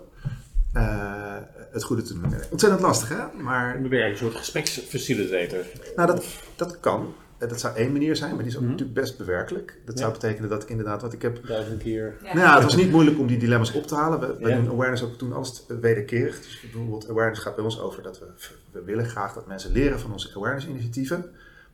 eh, 0.74 1.36
het 1.72 1.84
goede 1.84 2.02
te 2.02 2.14
doen. 2.14 2.24
Ontzettend 2.52 2.82
lastig, 2.82 3.10
hè? 3.10 3.42
Maar 3.42 3.80
Dan 3.82 3.90
ben 3.90 4.06
een 4.10 4.18
soort 4.18 4.36
gespreksfacilitator. 4.36 5.66
nou, 5.96 6.08
dat, 6.08 6.26
dat 6.56 6.80
kan. 6.80 7.14
dat 7.38 7.60
zou 7.60 7.76
één 7.76 7.92
manier 7.92 8.16
zijn, 8.16 8.30
maar 8.36 8.40
die 8.44 8.48
is 8.52 8.56
ook 8.56 8.62
Mhm. 8.62 8.72
natuurlijk 8.72 9.00
best 9.00 9.18
bewerkelijk. 9.18 9.78
Dat 9.86 9.96
Ja. 9.96 10.02
zou 10.02 10.14
betekenen 10.14 10.50
dat 10.50 10.64
ik 10.64 10.70
inderdaad, 10.70 11.02
wat 11.02 11.14
ik 11.14 11.22
heb 11.22 11.48
Duizend 11.48 11.82
keer. 11.82 12.18
Ja. 12.24 12.28
Nou 12.34 12.40
ja, 12.40 12.54
het 12.56 12.64
was 12.64 12.76
niet 12.76 12.92
moeilijk 12.92 13.20
om 13.20 13.28
die 13.28 13.38
dilemma's 13.38 13.72
op 13.74 13.88
te 13.88 13.96
halen. 13.96 14.20
We, 14.20 14.38
we 14.40 14.50
Ja. 14.50 14.56
doen 14.56 14.70
awareness 14.70 15.04
ook 15.04 15.18
toen 15.18 15.34
alles 15.34 15.64
wederkerig. 15.68 16.36
Dus 16.42 16.62
bijvoorbeeld 16.62 17.10
awareness 17.10 17.42
gaat 17.42 17.56
bij 17.56 17.64
ons 17.64 17.80
over 17.80 18.04
dat 18.04 18.20
we, 18.20 18.26
we 18.72 18.84
willen 18.84 19.06
graag 19.06 19.34
dat 19.34 19.48
mensen 19.48 19.72
leren 19.72 20.00
van 20.00 20.12
onze 20.12 20.32
awareness 20.36 20.68
initiatieven. 20.68 21.26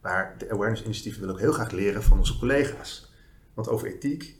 Maar 0.02 0.36
de 0.38 0.50
awareness 0.52 0.84
initiatieven 0.84 1.20
willen 1.22 1.36
ook 1.36 1.42
heel 1.42 1.52
graag 1.52 1.72
leren 1.72 2.04
van 2.04 2.18
onze 2.18 2.38
collega's. 2.40 3.12
Want 3.54 3.70
over 3.70 3.88
ethiek, 3.88 4.36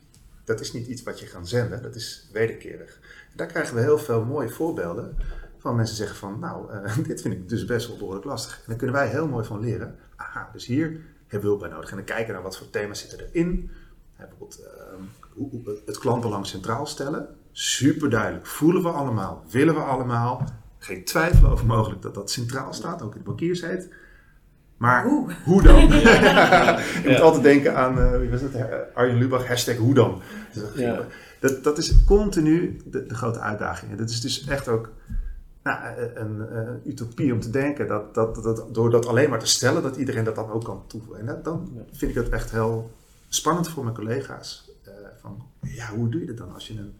dat 0.46 0.60
is 0.60 0.74
niet 0.74 0.88
iets 0.88 1.04
wat 1.04 1.20
je 1.20 1.26
gaat 1.26 1.48
zenden, 1.50 1.82
dat 1.82 1.96
is 1.96 2.30
wederkerig. 2.34 3.00
Daar 3.36 3.48
krijgen 3.48 3.76
we 3.76 3.82
heel 3.82 3.98
veel 4.00 4.26
mooie 4.26 4.50
voorbeelden 4.50 5.18
van 5.58 5.76
mensen 5.76 5.96
zeggen 5.96 6.16
van, 6.18 6.40
nou, 6.40 6.72
eh, 6.72 6.98
dit 7.08 7.22
vind 7.22 7.34
ik 7.34 7.50
dus 7.50 7.66
best 7.66 7.88
wel 7.88 7.98
behoorlijk 7.98 8.26
lastig. 8.26 8.56
En 8.58 8.64
daar 8.68 8.76
kunnen 8.78 8.96
wij 8.96 9.08
heel 9.08 9.28
mooi 9.28 9.46
van 9.46 9.60
leren. 9.60 9.96
Aha, 10.16 10.50
dus 10.54 10.66
hier 10.66 10.88
hebben 11.28 11.40
we 11.42 11.46
hulp 11.48 11.60
bij 11.60 11.70
nodig. 11.70 11.90
En 11.90 11.96
dan 11.96 12.06
kijken 12.06 12.34
naar 12.34 12.44
wat 12.44 12.58
voor 12.58 12.70
thema's 12.70 13.00
zitten 13.00 13.20
erin. 13.20 13.72
Bijvoorbeeld 14.18 14.60
ehm, 14.64 15.02
hoe- 15.34 15.50
hoe- 15.50 15.78
het 15.86 15.98
klantbelang 15.98 16.46
centraal 16.46 16.86
stellen. 16.86 17.28
Super 17.52 18.10
duidelijk. 18.10 18.46
Voelen 18.46 18.84
we 18.84 18.90
allemaal, 18.90 19.44
willen 19.50 19.74
we 19.74 19.80
allemaal. 19.82 20.44
Geen 20.78 21.04
twijfel 21.06 21.50
over 21.50 21.66
mogelijk 21.66 22.02
dat 22.02 22.14
dat 22.14 22.32
centraal 22.32 22.74
staat, 22.74 23.02
ook 23.02 23.12
in 23.14 23.18
de 23.20 23.26
bankiersheid. 23.26 23.90
Maar 24.78 25.04
Hoe? 25.04 25.32
hoe 25.46 25.62
dan? 25.62 25.76
Je 25.88 27.02
moet 27.06 27.20
altijd 27.20 27.44
denken 27.44 27.76
aan, 27.76 28.00
eh, 28.00 28.18
wie 28.20 28.30
was 28.30 28.42
het? 28.42 28.56
Arjen 28.94 29.18
Lubach, 29.18 29.48
hashtag 29.48 29.76
hoe 29.78 29.94
dan. 29.94 30.22
Dus 30.54 30.64
dat-. 31.40 31.64
Dat, 31.64 31.78
is 31.78 32.04
continu 32.06 32.82
de, 32.86 33.06
de 33.06 33.16
grote 33.16 33.40
uitdaging. 33.40 33.92
En 33.92 33.98
dat 33.98 34.10
is 34.10 34.22
dus 34.22 34.46
echt 34.48 34.68
ook 34.68 34.92
nou, 35.64 35.80
een, 36.16 36.58
een 36.58 36.82
utopie 36.86 37.34
om 37.34 37.40
te 37.40 37.50
denken 37.50 37.88
dat, 37.88 38.14
dat, 38.14 38.36
dat 38.36 38.74
door 38.74 38.90
dat 38.90 39.06
alleen 39.06 39.30
maar 39.30 39.40
te 39.40 39.48
stellen, 39.48 39.84
dat 39.84 39.96
iedereen 39.96 40.24
dat 40.24 40.36
dan 40.36 40.52
ook 40.52 40.64
kan 40.64 40.84
toevoegen. 40.88 41.20
En 41.20 41.26
dat, 41.26 41.44
dan 41.44 41.86
vind 41.92 42.16
ik 42.16 42.24
dat 42.24 42.30
echt 42.30 42.52
heel 42.52 42.92
spannend 43.30 43.70
voor 43.70 43.84
mijn 43.84 43.96
collega's. 43.96 44.72
Eh, 44.84 44.94
van, 45.22 45.44
ja, 45.62 45.90
hoe 45.90 46.10
doe 46.10 46.22
je 46.22 46.28
dat 46.28 46.38
dan 46.38 46.54
als 46.54 46.68
je 46.68 46.78
een 46.78 46.94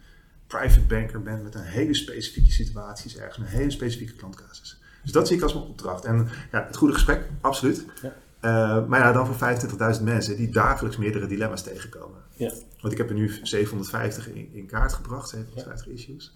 private 0.48 0.82
banker 0.82 1.22
bent 1.22 1.44
met 1.44 1.56
een 1.56 1.64
hele 1.64 1.94
specifieke 1.94 2.52
situaties 2.52 3.18
ergens, 3.18 3.38
een 3.38 3.58
hele 3.58 3.72
specifieke 3.72 4.16
klantcasus. 4.16 4.82
Dus 5.04 5.12
dat 5.12 5.28
zie 5.28 5.38
ik 5.38 5.44
als 5.44 5.54
mijn 5.54 5.66
opdracht. 5.66 6.06
En 6.06 6.28
ja, 6.52 6.66
het 6.66 6.76
goede 6.76 6.94
gesprek, 6.94 7.24
absoluut. 7.42 7.86
Ja. 8.02 8.14
Eh, 8.40 8.88
maar 8.88 9.00
ja, 9.00 9.12
dan 9.12 9.26
voor 9.26 9.96
25.000 9.98 10.04
mensen 10.04 10.36
die 10.36 10.50
dagelijks 10.50 10.98
meerdere 10.98 11.28
dilemma's 11.28 11.64
tegenkomen. 11.64 12.20
Ja. 12.34 12.52
Want 12.82 12.94
ik 12.94 13.00
heb 13.00 13.10
er 13.10 13.16
nu 13.16 13.32
750 13.44 14.28
in, 14.30 14.50
in 14.54 14.66
kaart 14.66 14.94
gebracht, 14.94 15.30
750 15.30 15.88
issues. 15.88 16.34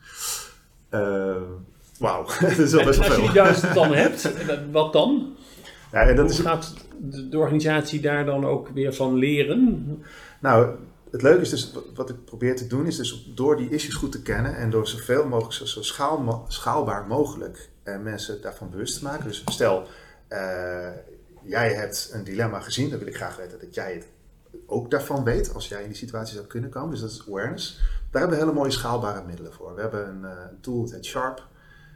Eh, 0.90 1.36
Wauw, 2.00 2.26
dat 2.40 2.58
is 2.58 2.72
wel 2.72 2.80
En 2.80 2.86
best 2.86 3.00
wel 3.00 3.08
als 3.08 3.16
je 3.16 3.22
die 3.22 3.32
veel. 3.32 3.44
duizend 3.44 3.74
dan 3.74 3.94
hebt, 3.94 4.30
wat 4.72 4.94
dan? 4.94 5.36
Ja, 5.92 6.02
en 6.02 6.16
dat 6.16 6.26
Hoe 6.26 6.34
is, 6.34 6.40
gaat 6.40 6.74
de, 7.00 7.30
de 7.30 7.38
organisatie 7.38 8.00
daar 8.02 8.26
dan 8.26 8.46
ook 8.46 8.70
weer 8.70 8.94
van 8.94 9.16
leren? 9.16 9.86
nou, 10.42 10.76
het 11.12 11.22
leuke 11.22 11.42
is 11.42 11.50
dus, 11.50 11.74
wat- 11.96 12.10
ik 12.10 12.26
probeer 12.26 12.56
te 12.56 12.68
doen, 12.68 12.86
is 12.86 12.96
dus 12.98 13.32
door 13.36 13.58
die 13.58 13.70
issues 13.70 13.94
goed 13.94 14.12
te 14.12 14.22
kennen 14.22 14.56
en 14.58 14.70
door 14.70 14.88
zoveel 14.88 15.28
mogelijk, 15.28 15.54
zo, 15.54 15.66
zo 15.66 15.82
schaal, 15.82 16.46
schaalbaar 16.48 17.06
mogelijk 17.08 17.70
eh, 17.84 18.00
mensen 18.00 18.42
daarvan 18.42 18.70
bewust 18.70 18.98
te 18.98 19.04
maken. 19.04 19.28
Dus 19.28 19.44
stel, 19.46 19.88
eh, 20.28 20.88
jij 21.44 21.74
hebt 21.74 22.10
een 22.14 22.24
dilemma 22.24 22.60
gezien, 22.60 22.90
dan 22.90 23.00
wil 23.00 23.08
ik 23.08 23.16
graag 23.16 23.38
weten 23.38 23.60
dat 23.60 23.76
jij 23.76 23.94
het 23.94 24.08
ook 24.66 24.92
daarvan 24.92 25.24
weet, 25.24 25.54
als 25.54 25.68
jij 25.68 25.82
in 25.82 25.88
die 25.88 25.98
situatie 25.98 26.36
zou 26.36 26.48
kunnen 26.48 26.70
komen. 26.70 26.90
Dus 26.90 27.00
dat 27.00 27.10
is 27.12 27.28
awareness. 27.28 27.80
Daar 28.12 28.22
hebben 28.22 28.40
we 28.40 28.44
hele 28.44 28.58
mooie 28.58 28.72
schaalbare 28.72 29.26
middelen 29.26 29.54
voor. 29.54 29.76
We 29.76 29.82
hebben 29.82 30.08
een 30.10 30.26
eh, 30.26 30.38
tool, 30.62 30.82
het 30.82 30.92
heet 30.92 31.06
Sharp. 31.06 31.48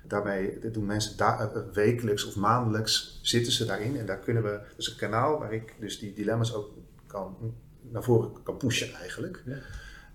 Daarmee 0.07 0.71
doen 0.71 0.85
mensen 0.85 1.17
da- 1.17 1.39
eh, 1.39 1.61
wekelijks 1.73 2.25
of 2.25 2.35
maandelijks 2.35 3.19
zitten 3.21 3.51
ze 3.51 3.65
daarin. 3.65 3.97
En 3.97 4.05
daar 4.05 4.19
kunnen 4.19 4.43
we, 4.43 4.59
dus 4.75 4.91
een 4.91 4.97
kanaal 4.97 5.39
waar 5.39 5.53
ik 5.53 5.75
dus 5.79 5.99
die 5.99 6.13
dilemma's 6.13 6.53
ook 6.53 6.69
kan, 7.07 7.53
naar 7.81 8.03
voren 8.03 8.43
kan 8.43 8.57
pushen 8.57 8.93
eigenlijk. 8.93 9.43
Ja. 9.45 9.55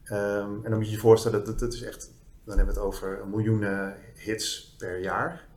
Ehm, 0.04 0.54
en 0.54 0.70
dan 0.70 0.74
moet 0.74 0.86
je 0.86 0.92
je 0.92 0.98
voorstellen, 0.98 1.38
dat, 1.38 1.46
dat, 1.46 1.58
dat 1.58 1.72
is 1.72 1.82
echt, 1.82 2.10
dan 2.44 2.56
hebben 2.56 2.74
we 2.74 2.80
het 2.80 2.88
over 2.88 3.26
miljoenen 3.28 3.96
hits 4.14 4.74
per 4.78 5.00
jaar. 5.00 5.48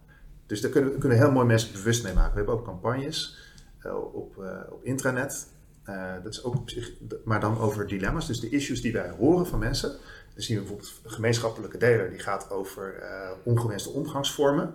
Dus 0.46 0.62
daar 0.62 0.72
kunnen, 0.72 1.00
kunnen 1.00 1.18
heel 1.18 1.32
mooi 1.32 1.46
mensen 1.46 1.72
bewust 1.74 2.04
mee 2.04 2.14
maken. 2.14 2.32
We 2.32 2.38
hebben 2.38 2.56
ook 2.56 2.66
campagnes 2.66 3.38
eh, 3.80 4.14
op, 4.14 4.44
eh, 4.44 4.60
op 4.70 4.84
intranet. 4.84 5.48
Eh, 5.86 6.14
dat 6.24 6.34
is 6.34 6.44
ook 6.44 6.56
op 6.56 6.70
zich, 6.70 6.92
maar 7.24 7.40
dan 7.40 7.60
over 7.60 7.88
dilemma's. 7.88 8.28
Dus 8.28 8.40
de 8.40 8.50
issues 8.50 8.82
die 8.82 8.94
wij 8.94 9.10
horen 9.10 9.48
van 9.48 9.60
mensen. 9.60 9.90
Dan 10.34 10.44
zien 10.44 10.56
we 10.56 10.62
bijvoorbeeld 10.62 11.00
een 11.04 11.12
gemeenschappelijke 11.12 11.78
deler 11.78 12.10
die 12.10 12.20
gaat 12.20 12.50
over 12.50 12.94
eh, 12.94 13.32
ongewenste 13.44 13.90
omgangsvormen. 13.90 14.74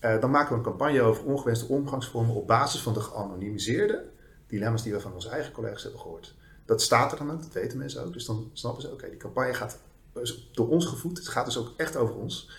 Eh, 0.00 0.20
dan 0.20 0.30
maken 0.30 0.50
we 0.50 0.56
een 0.56 0.62
campagne 0.62 1.02
over 1.02 1.24
ongewenste 1.24 1.66
omgangsvormen 1.66 2.34
op 2.34 2.46
basis 2.46 2.80
van 2.80 2.94
de 2.94 3.00
geanonimiseerde 3.00 4.04
dilemma's 4.46 4.82
die 4.82 4.92
we 4.92 5.00
van 5.00 5.12
onze 5.12 5.28
eigen 5.28 5.52
collega's 5.52 5.82
hebben 5.82 6.00
gehoord. 6.00 6.34
Dat 6.64 6.82
staat 6.82 7.12
er 7.12 7.18
dan 7.18 7.30
ook, 7.30 7.42
dat 7.42 7.52
weten 7.52 7.78
mensen 7.78 8.04
ook. 8.04 8.12
Dus 8.12 8.24
dan 8.24 8.50
snappen 8.52 8.82
ze, 8.82 8.92
oké, 8.92 9.08
die 9.08 9.18
campagne 9.18 9.54
gaat 9.54 9.78
dus 10.12 10.50
door 10.52 10.68
ons 10.68 10.86
gevoed. 10.86 11.18
Het 11.18 11.28
gaat 11.28 11.44
dus 11.44 11.58
ook 11.58 11.72
echt 11.76 11.96
over 11.96 12.14
ons. 12.14 12.50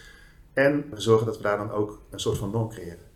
En 0.53 0.89
we 0.89 1.01
zorgen 1.01 1.25
dat 1.25 1.37
we 1.37 1.43
daar 1.43 1.57
dan 1.57 1.71
ook 1.71 2.01
een 2.09 2.19
soort 2.19 2.37
van 2.37 2.49
norm 2.49 2.69
creëren. 2.69 3.06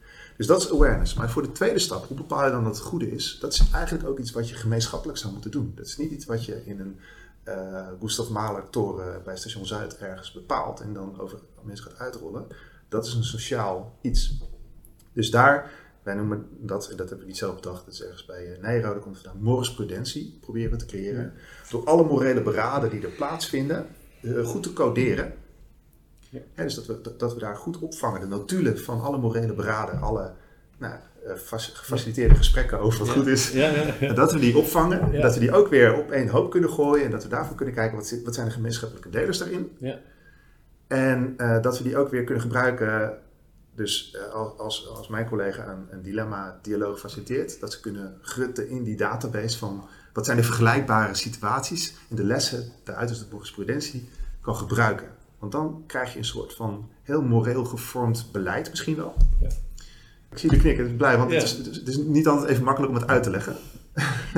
Dus 0.42 0.50
dat 0.50 0.62
is 0.62 0.72
awareness. 0.72 1.14
Maar 1.14 1.30
voor 1.30 1.42
de 1.42 1.52
tweede 1.52 1.80
stap, 1.80 2.08
hoe 2.08 2.18
bepaal 2.18 2.46
je 2.46 2.52
dan 2.52 2.64
dat 2.64 2.76
het 2.76 2.86
goede 2.86 3.12
is? 3.12 3.38
Dat 3.40 3.54
is 3.54 3.64
eigenlijk 3.74 4.08
ook 4.08 4.20
iets 4.20 4.32
wat 4.32 4.50
je 4.50 4.56
gemeenschappelijk 4.56 5.18
zou 5.18 5.34
moeten 5.34 5.52
doen. 5.52 5.72
Dat 5.76 5.86
is 5.86 5.98
niet 5.98 6.12
iets 6.12 6.26
wat 6.26 6.46
je 6.46 6.66
in 6.66 6.80
een 6.80 7.00
eh 7.44 7.88
Gustav 8.00 8.30
Mahler 8.30 8.70
toren 8.70 9.24
bij 9.24 9.38
station 9.38 9.66
Zuid 9.66 9.98
ergens 9.98 10.32
bepaalt 10.32 10.80
en 10.80 10.94
dan 10.94 11.20
over 11.20 11.40
mensen 11.64 11.86
gaat 11.86 12.00
uitrollen. 12.00 12.48
Dat 12.90 13.06
is 13.06 13.14
een 13.14 13.24
sociaal 13.24 13.98
iets. 14.02 14.38
Dus 15.14 15.32
daar, 15.32 15.72
wij 16.04 16.14
noemen 16.16 16.48
dat, 16.60 16.90
en 16.90 16.98
dat 16.98 17.10
hebben 17.10 17.26
we 17.26 17.32
niet 17.32 17.38
zelf 17.38 17.56
bedacht, 17.56 17.86
dat 17.86 17.94
is 17.94 18.04
ergens 18.04 18.26
bij 18.26 18.52
uh, 18.52 18.62
Nijrode 18.62 19.00
komt 19.00 19.18
vandaan, 19.18 19.44
morisprudentie 19.44 20.38
proberen 20.42 20.72
we 20.72 20.78
te 20.78 20.86
creëren. 20.86 21.34
Door 21.70 21.86
alle 21.86 22.04
morele 22.04 22.42
beraden 22.42 22.90
die 22.90 23.02
er 23.02 23.12
plaatsvinden, 23.12 23.88
uh, 24.22 24.46
goed 24.46 24.64
te 24.64 24.74
coderen. 24.74 25.34
Dus 26.56 26.76
dat 26.76 26.86
we, 26.86 27.02
dat, 27.02 27.20
dat 27.20 27.34
we 27.34 27.40
daar 27.40 27.56
goed 27.56 27.80
opvangen, 27.80 28.20
de 28.20 28.28
notulen 28.28 28.80
van 28.80 29.02
alle 29.02 29.18
morele 29.18 29.54
beraden, 29.54 30.02
alle 30.02 30.32
nou, 30.78 30.94
uh, 31.26 31.32
gefaciliteerde 31.58 32.36
gesprekken 32.36 32.80
over 32.80 33.00
wat 33.00 33.10
goed 33.10 33.28
is. 33.28 33.52
Ja, 33.52 33.70
ja, 33.70 33.84
ja. 33.84 34.00
En 34.00 34.16
dat 34.16 34.34
we 34.34 34.40
die 34.40 34.58
opvangen, 34.58 35.22
dat 35.22 35.34
we 35.34 35.40
die 35.40 35.52
ook 35.54 35.68
weer 35.68 35.98
op 35.98 36.12
één 36.12 36.28
hoop 36.28 36.52
kunnen 36.52 36.70
gooien 36.70 37.06
en 37.06 37.12
dat 37.12 37.24
we 37.24 37.30
daarvoor 37.30 37.56
kunnen 37.56 37.76
kijken 37.76 37.98
wat, 37.98 38.16
wat 38.24 38.34
zijn 38.36 38.48
de 38.48 38.54
gemeenschappelijke 38.54 39.10
delers 39.10 39.38
daarin. 39.38 39.72
Ja. 39.80 40.00
En 40.88 41.34
eh, 41.38 41.62
dat 41.62 41.78
we 41.78 41.84
die 41.84 41.98
ook 41.98 42.10
weer 42.10 42.24
kunnen 42.24 42.42
gebruiken, 42.44 43.18
dus 43.76 44.16
eh, 44.16 44.34
als- 44.58 44.88
als, 44.90 45.08
mijn 45.08 45.28
collega 45.28 45.68
een, 45.68 45.88
een 45.90 46.02
dilemma-dialoog 46.02 47.00
faciliteert, 47.00 47.60
dat 47.60 47.72
ze 47.72 47.80
kunnen 47.80 48.18
grutten 48.22 48.70
in 48.70 48.84
die 48.84 48.96
database 48.98 49.58
van 49.58 49.88
wat 50.14 50.26
zijn 50.26 50.38
de 50.38 50.44
vergelijkbare 50.44 51.16
situaties 51.16 51.94
en 52.10 52.16
de 52.16 52.24
lessen 52.24 52.72
daaruit 52.84 53.10
dus 53.10 53.20
de 53.20 53.26
jurisprudentie 53.32 54.10
kan 54.42 54.56
gebruiken. 54.56 55.08
Want 55.42 55.52
dan 55.54 55.84
krijg 55.88 56.12
je 56.14 56.18
een 56.20 56.26
soort 56.26 56.54
van 56.56 56.90
heel 57.04 57.22
moreel 57.22 57.66
gevormd 57.66 58.30
beleid 58.32 58.70
misschien 58.70 58.96
wel. 58.96 59.14
Ja. 59.42 59.48
Ik 60.32 60.38
zie 60.38 60.50
de 60.50 60.58
knikken, 60.58 60.84
ik 60.84 60.90
ben 60.90 60.98
blij, 60.98 61.18
want 61.18 61.30
Ja. 61.32 61.36
het, 61.38 61.46
is, 61.46 61.52
het 61.58 61.68
is- 61.68 61.76
het 61.78 61.88
is 61.88 61.98
niet 61.98 62.28
altijd 62.28 62.50
even 62.50 62.64
makkelijk 62.64 62.94
om 62.94 63.00
het 63.00 63.10
uit 63.10 63.24
te 63.24 63.30
leggen. 63.30 63.56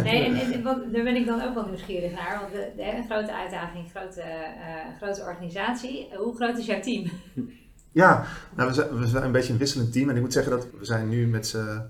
Nee, 0.04 0.26
en, 0.26 0.36
en 0.54 0.64
wat, 0.64 0.78
daar 0.94 1.04
ben 1.04 1.16
ik 1.16 1.26
dan 1.26 1.42
ook 1.42 1.54
wel 1.54 1.66
nieuwsgierig 1.66 2.12
naar. 2.12 2.40
Want 2.42 2.52
de, 2.54 2.72
de, 2.76 2.96
een 2.96 3.06
grote 3.06 3.34
uitdaging, 3.36 3.84
een 3.84 3.90
grote, 3.90 4.22
eh, 4.22 4.98
grote 5.02 5.22
organisatie. 5.22 6.08
Hoe 6.18 6.36
groot 6.36 6.58
is 6.58 6.66
jouw 6.66 6.80
team? 6.82 7.10
Ja, 7.92 8.26
nou, 8.56 8.70
we, 8.70 8.76
zijn, 8.76 8.98
we 9.00 9.08
zijn 9.08 9.24
een 9.24 9.32
beetje 9.32 9.54
een 9.54 9.60
wisselend 9.60 9.92
team. 9.94 10.10
En 10.10 10.16
ik 10.16 10.22
moet 10.22 10.34
zeggen 10.34 10.52
dat 10.52 10.68
we 10.80 10.86
zijn 10.86 11.10
nu 11.10 11.28
met, 11.28 11.48
z'n- 11.48 11.82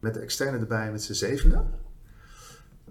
met 0.00 0.14
de 0.14 0.20
externe 0.20 0.58
erbij 0.58 0.90
met 0.90 1.02
z'n 1.02 1.12
zevende. 1.12 1.62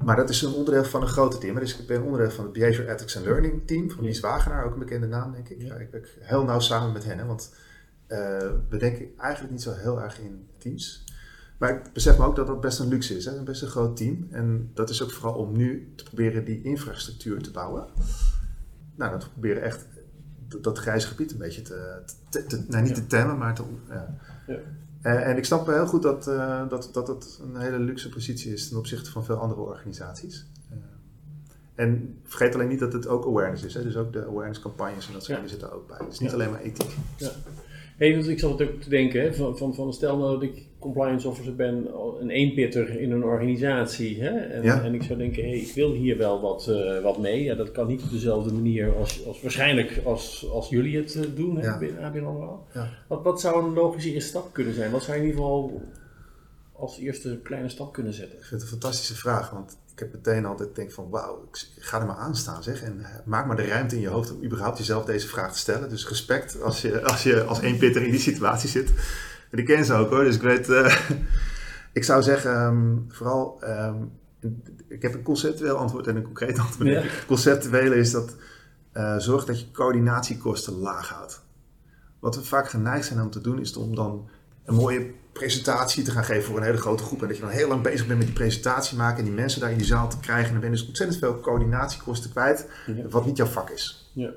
Maar 0.06 0.16
dat 0.16 0.30
is 0.30 0.42
een 0.42 0.54
onderdeel 0.54 0.84
van 0.84 1.02
een 1.02 1.08
groter 1.08 1.40
team. 1.40 1.56
Dus 1.60 1.78
ik 1.80 1.88
ben 1.88 2.02
onderdeel 2.04 2.32
van 2.32 2.44
het 2.44 2.54
Behavior 2.54 2.88
Ethics 2.90 3.18
and 3.18 3.26
Learning 3.26 3.62
team 3.68 3.90
van 3.92 4.04
Mies 4.04 4.20
Wagenaar, 4.20 4.66
ook 4.66 4.74
een 4.74 4.80
bekende 4.80 5.08
naam 5.08 5.32
denk 5.32 5.50
ik. 5.50 5.62
Ja. 5.62 5.76
Ik 5.76 5.92
werk 5.92 6.18
heel 6.20 6.44
nauw 6.44 6.60
samen 6.60 6.92
met 6.94 7.04
hen, 7.06 7.18
hè, 7.18 7.26
want 7.26 7.54
eh, 8.08 8.18
we 8.70 8.78
denken 8.78 9.06
eigenlijk 9.18 9.52
niet 9.54 9.62
zo 9.62 9.74
heel 9.74 10.02
erg 10.02 10.20
in 10.20 10.48
teams. 10.58 11.04
Maar 11.58 11.70
ik 11.70 11.94
besef 11.94 12.18
me 12.18 12.26
ook 12.26 12.36
dat 12.36 12.48
dat 12.48 12.62
best 12.62 12.80
een 12.80 12.88
luxe 12.88 13.18
is. 13.18 13.26
Hè? 13.26 13.36
Een 13.38 13.44
best 13.44 13.62
een 13.62 13.68
groot 13.68 13.98
team. 13.98 14.28
En 14.32 14.72
dat 14.74 14.90
is 14.90 15.04
ook 15.04 15.12
vooral 15.12 15.34
om 15.34 15.58
nu 15.58 15.94
te 15.96 16.04
proberen 16.04 16.46
die 16.46 16.62
infrastructuur 16.64 17.42
te 17.42 17.52
bouwen. 17.52 17.86
Nou, 18.96 19.12
dat 19.12 19.24
we 19.24 19.30
proberen 19.30 19.62
echt 19.64 19.86
dat, 20.48 20.64
dat 20.64 20.78
grijze 20.78 21.08
gebied 21.08 21.32
een 21.32 21.38
beetje 21.38 21.62
te, 21.62 22.02
te, 22.30 22.46
te- 22.46 22.64
nou, 22.68 22.82
niet 22.84 22.96
Ja. 22.96 23.02
te 23.02 23.08
temmen, 23.08 23.38
maar 23.38 23.56
te... 23.56 23.64
Ja. 23.90 24.16
Ja. 25.04 25.10
Eh, 25.10 25.28
en 25.30 25.38
ik 25.38 25.46
snap 25.46 25.66
wel 25.66 25.76
heel 25.76 25.88
goed 25.88 26.02
dat, 26.02 26.28
eh, 26.28 26.70
dat, 26.70 26.90
dat 26.94 27.08
het 27.08 27.40
een 27.44 27.62
hele 27.62 27.80
luxe 27.80 28.10
positie 28.10 28.54
is 28.54 28.70
ten 28.70 28.78
opzichte 28.78 29.12
van 29.12 29.26
veel 29.26 29.36
andere 29.36 29.62
organisaties. 29.62 30.46
Eh, 30.70 30.78
en 31.76 32.20
vergeet 32.24 32.54
alleen 32.56 32.68
niet 32.68 32.80
dat 32.80 32.94
het 32.94 33.08
ook 33.08 33.26
awareness 33.26 33.64
is. 33.64 33.74
Hè? 33.74 33.84
Dus 33.84 33.96
ook 33.98 34.14
de 34.14 34.26
awareness 34.26 34.60
campagnes 34.62 35.08
en 35.08 35.14
dat 35.14 35.24
soort 35.24 35.28
Ja. 35.28 35.36
dingen 35.44 35.50
zitten 35.50 35.70
er 35.70 35.76
ook 35.76 35.88
bij. 35.88 35.98
Het 36.00 36.14
is 36.14 36.20
niet 36.20 36.30
Ja. 36.30 36.36
alleen 36.36 36.52
maar 36.52 36.62
ethiek. 36.62 36.96
Hey, 37.98 38.14
want 38.14 38.28
ik 38.28 38.40
zat 38.40 38.62
ook 38.62 38.82
te 38.82 38.90
denken, 38.90 39.22
hè, 39.22 39.34
van, 39.34 39.58
van, 39.58 39.76
van 39.76 39.94
stel 39.94 40.18
nou 40.18 40.32
dat 40.34 40.44
ik 40.44 40.68
compliance 40.82 41.28
officer 41.28 41.56
ben, 41.56 41.88
een 42.20 42.30
eenpitter 42.30 43.00
in 43.00 43.12
een 43.12 43.24
organisatie. 43.24 44.22
Hè, 44.24 44.30
en, 44.30 44.64
Ja. 44.64 44.84
en 44.84 44.94
ik 44.94 45.04
zou 45.04 45.18
denken, 45.18 45.44
hey, 45.44 45.58
ik 45.58 45.74
wil 45.74 45.92
hier 45.94 46.18
wel 46.18 46.42
wat, 46.42 46.68
eh, 46.68 47.02
wat 47.02 47.18
mee. 47.20 47.44
Ja, 47.44 47.56
dat 47.56 47.72
kan 47.72 47.88
niet 47.88 48.02
op 48.02 48.12
dezelfde 48.12 48.54
manier 48.54 48.96
als, 48.96 49.26
als 49.26 49.42
waarschijnlijk 49.42 50.02
als, 50.06 50.50
als 50.52 50.70
jullie 50.70 50.98
het 50.98 51.16
eh, 51.16 51.22
doen 51.36 51.58
hè, 51.58 51.66
Ja. 51.66 51.78
binnen 51.78 52.04
ABN 52.04 52.18
AMRO. 52.24 52.66
Ja. 52.74 52.90
Wat, 53.08 53.24
wat 53.24 53.42
zou 53.42 53.66
een 53.66 53.74
logische 53.74 54.12
eerste 54.14 54.30
stap 54.30 54.54
kunnen 54.54 54.74
zijn? 54.74 54.92
Wat 54.92 55.04
zou 55.04 55.18
in 55.18 55.24
ieder 55.24 55.38
geval 55.38 55.82
als 56.74 56.98
eerste 57.00 57.40
kleine 57.44 57.70
stap 57.70 57.94
kunnen 57.94 58.14
zetten? 58.14 58.38
Ik 58.38 58.44
vind 58.46 58.62
het 58.62 58.72
een 58.72 58.80
fantastische 58.80 59.16
vraag, 59.16 59.50
want 59.50 59.78
ik 59.94 60.00
heb 60.00 60.14
meteen 60.14 60.46
altijd 60.46 60.76
denk 60.76 60.92
van 60.92 61.10
wauw, 61.10 61.44
ik 61.52 61.68
ga 61.84 62.00
er 62.00 62.06
maar 62.06 62.16
aan 62.16 62.36
staan 62.36 62.64
zeg. 62.64 62.82
En 62.84 63.06
maak 63.26 63.46
maar 63.48 63.56
de 63.56 63.66
ruimte 63.66 63.96
in 63.96 64.02
je 64.02 64.08
hoofd 64.08 64.36
om 64.36 64.44
überhaupt 64.44 64.78
jezelf 64.78 65.06
deze 65.06 65.28
vraag 65.28 65.52
te 65.54 65.60
stellen. 65.60 65.90
Dus 65.90 66.08
respect 66.10 66.62
als 66.62 66.82
je 66.82 67.02
als, 67.04 67.24
je 67.24 67.44
als 67.44 67.62
één 67.62 67.78
pitter 67.78 68.04
in 68.04 68.12
die 68.12 68.20
situatie 68.20 68.70
zit. 68.70 68.92
En 69.52 69.58
ik 69.58 69.66
ken 69.66 69.86
ze 69.86 69.94
ook 69.94 70.10
hoor, 70.10 70.24
dus 70.24 70.36
ik 70.36 70.42
weet... 70.42 70.70
Uh, 70.70 70.96
ik 71.94 72.04
zou 72.04 72.22
zeggen, 72.22 72.62
um, 72.62 73.06
vooral... 73.10 73.64
Um, 73.64 74.12
ik 74.88 75.02
heb 75.02 75.14
een 75.14 75.24
conceptueel 75.24 75.76
antwoord 75.76 76.08
en 76.08 76.16
een 76.16 76.24
concreet 76.24 76.60
antwoord. 76.60 76.90
Ja. 76.90 77.04
Conceptuele 77.28 77.96
is 77.96 78.12
dat 78.12 78.36
uh, 78.94 79.18
zorg 79.18 79.46
dat 79.46 79.60
je 79.60 79.72
coördinatiekosten 79.72 80.74
laag 80.74 81.10
houdt. 81.10 81.42
Wat 82.20 82.36
we 82.36 82.44
vaak 82.44 82.70
geneigd 82.70 83.06
zijn 83.06 83.22
om 83.22 83.30
te 83.30 83.42
doen, 83.42 83.60
is 83.60 83.76
om 83.76 83.96
dan 83.96 84.30
een 84.66 84.76
mooie 84.76 85.14
presentatie 85.32 86.04
te 86.04 86.12
gaan 86.12 86.24
geven 86.24 86.44
voor 86.44 86.58
een 86.58 86.64
hele 86.64 86.78
grote 86.78 87.04
groep. 87.04 87.22
En 87.22 87.28
dat 87.28 87.38
je 87.38 87.44
dan 87.44 87.52
heel 87.52 87.68
lang 87.68 87.82
bezig 87.82 88.08
bent 88.08 88.18
met 88.18 88.28
die 88.28 88.36
presentatie 88.36 88.98
maken 88.98 89.18
en 89.18 89.24
die 89.24 89.34
mensen 89.34 89.62
daar 89.62 89.72
in 89.72 89.78
die 89.78 89.86
zaal 89.86 90.10
te 90.10 90.20
krijgen. 90.20 90.46
En 90.46 90.52
dan 90.52 90.62
ben 90.62 90.70
je 90.70 90.76
dus 90.76 90.88
ontzettend 90.88 91.20
veel 91.20 91.40
coördinatiekosten 91.40 92.32
kwijt, 92.32 92.68
ja. 92.88 93.08
wat 93.10 93.26
niet 93.26 93.38
jouw 93.38 93.46
vak 93.46 93.70
is. 93.70 94.12
Ja. 94.14 94.30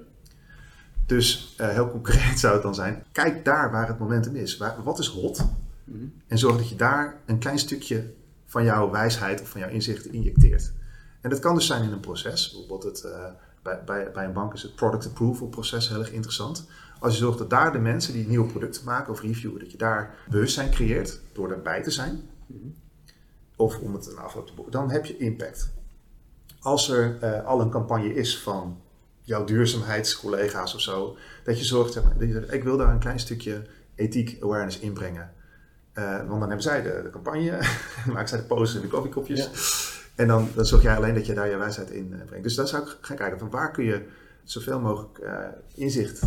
Dus 1.07 1.57
uh, 1.61 1.69
heel 1.69 1.91
concreet 1.91 2.39
zou 2.45 2.55
het 2.55 2.63
dan 2.63 2.75
zijn, 2.75 3.05
kijk 3.13 3.45
daar 3.45 3.71
waar 3.71 3.89
het 3.89 3.99
momentum 3.99 4.37
is. 4.37 4.57
Waar, 4.57 4.83
wat 4.83 4.99
is 4.99 5.07
hot? 5.07 5.47
Mm 5.85 5.99
-hmm. 5.99 6.13
En 6.27 6.39
zorg 6.39 6.57
dat 6.57 6.69
je 6.69 6.77
daar 6.77 7.21
een 7.27 7.39
klein 7.39 7.59
stukje 7.59 8.13
van 8.47 8.65
jouw 8.65 8.91
wijsheid 8.91 9.41
of 9.41 9.49
van 9.49 9.61
jouw 9.61 9.71
inzichten 9.71 10.13
injecteert. 10.13 10.73
En 11.21 11.31
dat 11.31 11.39
kan 11.39 11.55
dus 11.55 11.67
zijn 11.67 11.83
in 11.83 11.93
een 11.93 12.01
proces. 12.01 12.51
Bijvoorbeeld 12.51 12.83
het, 12.83 13.05
uh, 13.05 13.25
bij, 13.63 13.85
bij, 13.85 14.11
bij 14.13 14.25
een 14.25 14.33
bank 14.33 14.55
is 14.55 14.63
het 14.63 14.75
product 14.75 15.07
approval 15.07 15.49
proces 15.49 15.89
heel 15.89 15.99
erg 15.99 16.13
interessant. 16.13 16.69
Als 16.99 17.13
je 17.13 17.19
zorgt 17.19 17.39
dat 17.39 17.51
daar 17.51 17.73
de 17.73 17.79
mensen 17.79 18.13
die 18.13 18.27
nieuwe 18.27 18.47
producten 18.51 18.85
maken 18.85 19.13
of 19.13 19.21
reviewen, 19.21 19.59
dat 19.59 19.71
je 19.71 19.79
daar 19.79 20.15
bewustzijn 20.29 20.71
creëert 20.71 21.21
door 21.33 21.51
erbij 21.51 21.83
te 21.83 21.91
zijn. 21.91 22.23
Mm-hmm. 22.47 22.75
Of 23.57 23.79
om 23.79 23.95
het 23.95 24.07
een 24.07 24.19
afloop 24.19 24.47
te 24.47 24.55
boeken, 24.55 24.73
dan 24.73 24.91
heb 24.91 25.05
je 25.05 25.17
impact. 25.17 25.73
Als 26.61 26.89
er 26.89 27.19
uh, 27.23 27.45
al 27.45 27.61
een 27.61 27.71
campagne 27.71 28.15
is 28.15 28.39
van 28.39 28.81
jouw 29.25 29.45
duurzaamheidscollega's 29.45 30.75
of 30.75 30.81
zo, 30.81 31.17
dat 31.45 31.59
je 31.59 31.65
zorgt, 31.65 32.01
ik 32.49 32.65
wil 32.65 32.77
daar 32.77 32.89
een 32.89 32.99
klein 32.99 33.19
stukje 33.19 33.63
ethiek 33.95 34.43
awareness 34.43 34.79
inbrengen. 34.79 35.33
Uh, 35.95 36.17
want 36.17 36.29
dan 36.29 36.41
hebben 36.41 36.63
zij 36.63 36.83
de, 36.83 37.01
de 37.03 37.11
campagne, 37.11 37.59
maken 38.13 38.29
zij 38.29 38.39
de 38.39 38.45
posters 38.45 38.75
en 38.75 38.81
de 38.81 38.89
koffiekopjes. 38.89 39.39
Ja. 39.39 39.51
En 40.15 40.29
dan, 40.29 40.49
dan 40.55 40.67
zorg 40.67 40.83
jij 40.83 40.97
alleen 40.97 41.15
dat 41.15 41.27
je 41.27 41.35
daar 41.35 41.49
je 41.49 41.57
wijsheid 41.57 41.91
in 41.91 42.13
uh, 42.13 42.25
brengt. 42.25 42.45
Dus 42.45 42.55
daar 42.55 42.69
zou 42.69 42.83
ik 42.83 42.97
gaan 43.01 43.17
kijken 43.17 43.39
van 43.39 43.51
waar 43.51 43.71
kun 43.71 43.85
je 43.85 44.03
zoveel 44.45 44.81
mogelijk 44.81 45.19
uh, 45.23 45.39
inzicht 45.75 46.23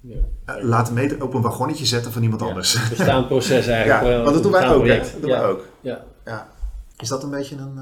ja. 0.00 0.16
laten 0.62 0.94
meten, 0.94 1.22
op 1.22 1.34
een 1.34 1.42
wagonnetje 1.42 1.86
zetten 1.86 2.12
van 2.12 2.22
iemand 2.22 2.40
ja. 2.40 2.46
anders. 2.46 2.88
Bestaand 2.88 3.28
proces 3.28 3.66
eigenlijk. 3.66 4.06
ja, 4.06 4.22
want 4.22 4.34
dat 4.34 4.42
doen 4.42 4.52
wij 4.52 4.68
ook. 4.68 4.86
Hè? 4.86 4.98
Dat 4.98 5.20
doen 5.20 5.30
wij 5.30 5.44
ook. 5.44 5.64
Ja. 5.80 6.04
Ja. 6.24 6.48
Is 6.98 7.08
dat 7.08 7.22
een 7.22 7.30
beetje 7.30 7.56
een... 7.56 7.78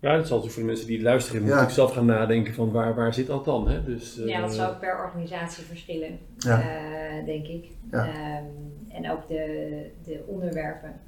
Ja, 0.00 0.16
dat 0.16 0.26
zal 0.26 0.36
natuurlijk 0.36 0.52
voor 0.52 0.62
de 0.62 0.68
mensen 0.68 0.86
die 0.86 1.02
luisteren, 1.02 1.42
moeten 1.42 1.60
ja. 1.60 1.68
zelf 1.68 1.92
gaan 1.92 2.06
nadenken 2.06 2.54
van 2.54 2.70
waar, 2.70 2.94
waar 2.94 3.14
zit 3.14 3.26
dat 3.26 3.44
dan? 3.44 3.68
Hè? 3.68 3.84
Dus, 3.84 4.18
uh, 4.18 4.26
ja, 4.26 4.40
dat 4.40 4.54
zou 4.54 4.72
ook 4.72 4.80
per 4.80 4.98
organisatie 4.98 5.64
verschillen, 5.64 6.18
ja. 6.38 6.58
uh, 6.58 7.24
denk 7.24 7.46
ik. 7.46 7.66
Ja. 7.90 8.06
Um, 8.38 8.76
en 8.88 9.10
ook 9.10 9.28
de, 9.28 9.90
de 10.04 10.24
onderwerpen, 10.26 11.00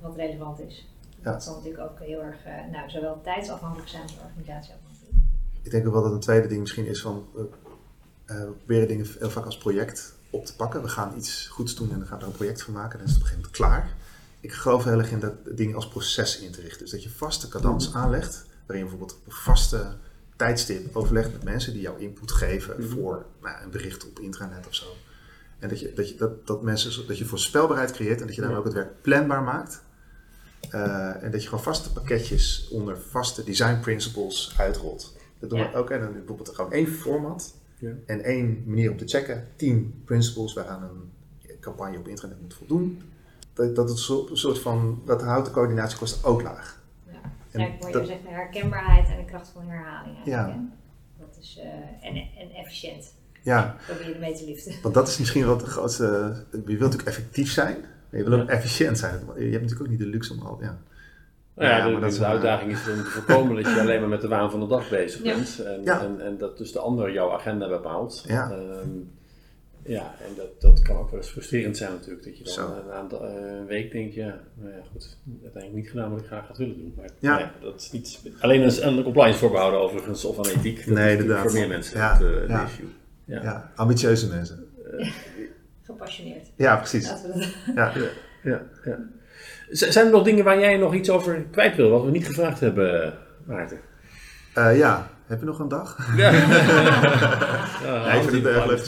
wat 0.00 0.16
relevant 0.16 0.60
is. 0.60 0.88
Ja. 1.22 1.32
Dat 1.32 1.42
zal 1.42 1.54
natuurlijk 1.54 1.82
ook 1.82 1.98
heel 1.98 2.22
erg, 2.22 2.46
uh, 2.46 2.72
nou, 2.72 2.90
zowel 2.90 3.20
tijdsafhankelijk 3.22 3.88
zijn 3.88 4.02
als 4.02 4.16
organisatieafhankelijk. 4.24 5.14
Ik 5.62 5.70
denk 5.70 5.86
ook 5.86 5.92
wel 5.92 6.02
dat 6.02 6.12
een 6.12 6.20
tweede 6.20 6.48
ding 6.48 6.60
misschien 6.60 6.86
is 6.86 7.02
van, 7.02 7.26
uh, 7.36 7.42
we 8.26 8.52
proberen 8.56 8.88
dingen 8.88 9.06
heel 9.18 9.30
vaak 9.30 9.44
als 9.44 9.58
project 9.58 10.14
op 10.30 10.44
te 10.46 10.56
pakken. 10.56 10.82
We 10.82 10.88
gaan 10.88 11.12
iets 11.16 11.46
goeds 11.46 11.74
doen 11.74 11.90
en 11.92 11.98
dan 11.98 12.06
gaan 12.06 12.18
we 12.18 12.24
er 12.24 12.30
een 12.30 12.36
project 12.36 12.62
van 12.62 12.74
maken 12.74 12.92
en 12.92 12.98
dan 12.98 13.06
is 13.06 13.12
het 13.14 13.22
op 13.22 13.28
een 13.28 13.34
gegeven 13.34 13.50
moment 13.60 13.84
klaar. 13.84 13.99
Ik 14.40 14.52
geloof 14.52 14.84
heel 14.84 14.98
erg 14.98 15.10
in 15.10 15.20
dat 15.20 15.34
dingen 15.56 15.74
als 15.74 15.88
proces 15.88 16.40
in 16.40 16.50
te 16.50 16.60
richten. 16.60 16.80
Dus 16.80 16.90
dat 16.90 17.02
je 17.02 17.10
vaste 17.10 17.48
cadans 17.48 17.86
mm-hmm. 17.86 18.02
aanlegt, 18.02 18.46
waarin 18.66 18.84
je 18.84 18.90
bijvoorbeeld 18.90 19.18
op 19.18 19.26
een 19.26 19.32
vaste 19.32 19.96
tijdstip 20.36 20.96
overlegt 20.96 21.32
met 21.32 21.44
mensen 21.44 21.72
die 21.72 21.82
jouw 21.82 21.96
input 21.96 22.32
geven 22.32 22.76
mm-hmm. 22.76 22.90
voor 22.90 23.26
nou, 23.42 23.62
een 23.62 23.70
bericht 23.70 24.08
op 24.08 24.18
internet 24.18 24.66
of 24.66 24.74
zo. 24.74 24.86
En 25.58 25.68
dat 25.68 25.80
je, 25.80 25.92
dat 25.92 26.08
je, 26.08 26.14
dat, 26.14 26.46
dat 26.46 26.62
mensen, 26.62 27.06
dat 27.06 27.18
je 27.18 27.24
voorspelbaarheid 27.24 27.90
creëert 27.90 28.20
en 28.20 28.26
dat 28.26 28.34
je 28.34 28.40
daarmee 28.40 28.58
ook 28.58 28.64
het 28.64 28.74
werk 28.74 29.02
planbaar 29.02 29.42
maakt. 29.42 29.82
Uh, 30.74 31.22
en 31.22 31.30
dat 31.30 31.42
je 31.42 31.48
gewoon 31.48 31.64
vaste 31.64 31.92
pakketjes 31.92 32.68
onder 32.70 32.98
vaste 32.98 33.44
design 33.44 33.80
principles 33.80 34.54
uitrolt. 34.58 35.16
Dat 35.38 35.50
doen 35.50 35.58
ja. 35.58 35.70
we 35.70 35.76
ook. 35.76 35.90
En 35.90 36.00
dan 36.00 36.12
bijvoorbeeld 36.12 36.48
gewoon 36.48 36.72
één 36.72 36.88
format 36.88 37.54
ja. 37.78 37.92
en 38.06 38.24
één 38.24 38.62
manier 38.66 38.90
om 38.90 38.96
te 38.96 39.08
checken. 39.08 39.48
Tien 39.56 40.02
principles 40.04 40.52
waaraan 40.52 40.82
een 40.82 41.10
campagne 41.60 41.98
op 41.98 42.08
internet 42.08 42.40
moet 42.40 42.54
voldoen. 42.54 43.02
Dat, 43.52 43.76
dat, 43.76 43.88
het 43.88 44.08
een 44.30 44.36
soort 44.36 44.58
van, 44.58 45.02
dat 45.04 45.22
houdt 45.22 45.46
de 45.46 45.52
coördinatiekosten 45.52 46.28
ook 46.28 46.42
laag. 46.42 46.82
Ja, 47.06 47.12
en 47.50 47.60
ja 47.60 47.66
ik 47.66 47.82
hoor 47.82 48.00
je 48.00 48.06
zeggen 48.06 48.30
herkenbaarheid 48.30 49.08
en 49.08 49.16
de 49.16 49.24
kracht 49.24 49.48
van 49.48 49.68
herhaling. 49.68 50.16
Ja. 50.24 50.68
Dat 51.18 51.36
is, 51.40 51.58
uh, 51.58 51.64
en, 52.08 52.14
en 52.14 52.50
efficiënt. 52.54 53.14
Ja. 53.42 53.76
Probeer 53.86 54.08
je 54.08 54.18
mee 54.18 54.34
te 54.34 54.44
liften. 54.44 54.74
Want 54.82 54.94
dat 54.94 55.08
is 55.08 55.18
misschien 55.18 55.46
wel 55.46 55.56
de 55.56 55.66
grootste. 55.66 56.04
Je 56.50 56.60
wilt 56.62 56.80
natuurlijk 56.80 57.08
effectief 57.08 57.50
zijn, 57.50 57.76
maar 57.80 58.20
je 58.20 58.28
wil 58.28 58.40
ook 58.40 58.48
ja. 58.48 58.54
efficiënt 58.54 58.98
zijn. 58.98 59.12
Je 59.12 59.42
hebt 59.42 59.52
natuurlijk 59.52 59.80
ook 59.80 59.88
niet 59.88 59.98
de 59.98 60.06
luxe 60.06 60.32
om 60.32 60.46
al. 60.46 60.58
Ja. 60.60 60.78
Nou 61.54 61.72
ja, 61.72 61.78
ja, 61.78 61.84
de, 61.84 61.92
maar 61.92 62.00
dat 62.00 62.12
de, 62.12 62.18
de 62.18 62.26
uitdaging 62.26 62.72
is 62.72 62.88
om 62.88 62.96
te 62.96 63.10
voorkomen 63.10 63.56
dat 63.56 63.74
je 63.74 63.80
alleen 63.84 64.00
maar 64.00 64.08
met 64.08 64.20
de 64.20 64.28
waan 64.28 64.50
van 64.50 64.60
de 64.60 64.66
dag 64.66 64.88
bezig 64.88 65.22
bent. 65.22 65.54
Ja. 65.56 65.64
En, 65.64 65.82
ja. 65.84 66.00
en, 66.00 66.20
en, 66.20 66.38
dat 66.38 66.58
dus 66.58 66.72
de 66.72 66.78
ander 66.78 67.12
jouw 67.12 67.32
agenda 67.32 67.68
bepaalt. 67.68 68.24
Ja, 68.26 68.50
um, 68.50 69.10
ja 69.84 70.14
en 70.26 70.34
dat, 70.36 70.60
dat 70.60 70.82
kan 70.82 70.96
ook 70.96 71.10
wel 71.10 71.20
eens 71.20 71.28
frustrerend 71.28 71.76
zijn 71.76 71.92
natuurlijk. 71.92 72.24
Dat 72.24 72.38
je 72.38 72.44
dan 72.44 72.52
Zo. 72.52 72.82
een 72.86 72.92
aantal, 72.92 73.24
een 73.24 73.66
week 73.66 73.92
denkt, 73.92 74.14
ja, 74.14 74.40
nou 74.54 74.70
ja, 74.70 74.80
goed, 74.92 75.16
uiteindelijk 75.42 75.82
niet 75.82 75.90
gedaan 75.90 76.10
wat 76.10 76.20
ik 76.20 76.26
graag 76.26 76.46
had 76.46 76.58
willen 76.58 76.78
doen. 76.78 76.94
Maar 76.96 77.08
ja. 77.18 77.38
ja 77.38 77.52
dat 77.60 77.80
is 77.80 77.90
niet 77.90 78.20
alleen 78.40 78.62
een, 78.62 78.86
een 78.86 79.02
compliance 79.02 79.38
voorbehouden 79.38 79.80
overigens 79.80 80.24
of 80.24 80.38
aan 80.38 80.46
ethiek. 80.46 80.86
Dat 80.86 80.94
nee, 80.94 81.16
is. 81.16 81.40
Voor 81.40 81.52
meer 81.52 81.68
mensen 81.68 81.98
ja. 81.98 82.12
het, 82.12 82.22
uh, 82.22 82.48
ja. 82.48 82.64
issue. 82.64 82.88
Ja. 83.24 83.42
ja. 83.42 83.72
ambitieuze 83.74 84.28
mensen. 84.28 84.66
Uh, 84.98 85.10
Gepassioneerd. 85.82 86.50
Ja, 86.56 86.76
precies. 86.76 87.12
Ja. 87.74 87.92
Ja, 88.42 88.62
ja. 88.84 88.98
Zijn 89.70 90.06
er 90.06 90.12
nog 90.12 90.22
dingen 90.22 90.44
waar 90.44 90.58
jij 90.58 90.76
nog 90.76 90.94
iets 90.94 91.10
over 91.10 91.44
kwijt 91.50 91.76
wil, 91.76 91.90
wat 91.90 92.04
we 92.04 92.10
niet 92.10 92.26
gevraagd 92.26 92.60
hebben, 92.60 93.14
Maarten? 93.44 93.80
Uh, 94.58 94.78
ja, 94.78 95.10
heb 95.26 95.40
je 95.40 95.46
nog 95.46 95.58
een 95.58 95.68
dag? 95.68 96.16
Ja, 96.16 96.30
ja 97.84 98.06
nee, 98.06 98.20
ik 98.20 98.28
vind 98.28 98.44
het 98.44 98.54
erg 98.54 98.66
leuk. 98.66 98.84